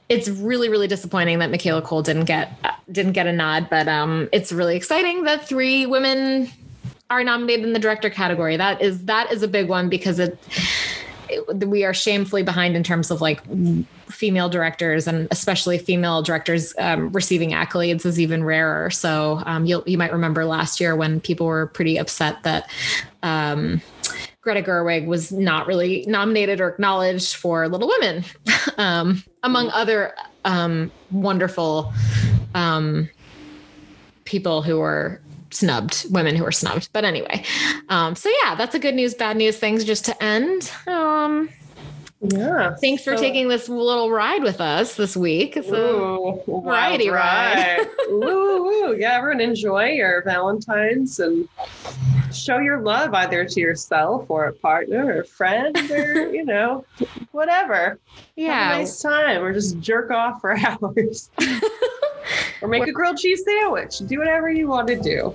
[0.09, 2.53] it's really really disappointing that Michaela Coel didn't get
[2.91, 6.51] didn't get a nod, but um, it's really exciting that three women
[7.11, 8.57] are nominated in the director category.
[8.57, 10.39] That is that is a big one because it,
[11.29, 13.43] it we are shamefully behind in terms of like
[14.07, 18.91] female directors and especially female directors um, receiving accolades is even rarer.
[18.91, 22.71] So um, you you might remember last year when people were pretty upset that.
[23.23, 23.83] Um,
[24.49, 28.25] Greta Gerwig was not really nominated or acknowledged for Little Women,
[28.79, 30.15] um, among other
[30.47, 31.93] um, wonderful
[32.55, 33.11] um,
[34.25, 35.21] people who were
[35.51, 36.89] snubbed, women who were snubbed.
[36.95, 37.45] But anyway,
[37.91, 40.73] um, so yeah, that's a good news, bad news things just to end.
[42.21, 42.75] Yeah.
[42.81, 45.57] thanks for So- taking this little ride with us this week.
[45.57, 47.87] It's Ooh, variety ride.
[48.11, 51.49] Ooh, ooh, yeah, everyone enjoy your Valentine's and
[52.33, 56.85] show your love either to yourself or a partner or a friend or, you know,
[57.33, 57.91] whatever.
[57.91, 57.99] Have
[58.37, 58.75] yeah.
[58.75, 61.31] a nice time or just jerk off for hours.
[62.61, 63.99] or make a grilled cheese sandwich.
[63.99, 65.35] Do whatever you want to do.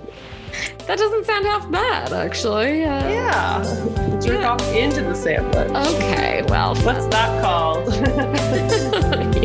[0.86, 2.84] That doesn't sound half bad, actually.
[2.84, 3.62] Uh, Yeah.
[4.20, 4.50] Jerk Yeah.
[4.52, 5.70] off into the sandwich.
[5.70, 6.42] Okay.
[6.48, 7.88] Well, What's that called?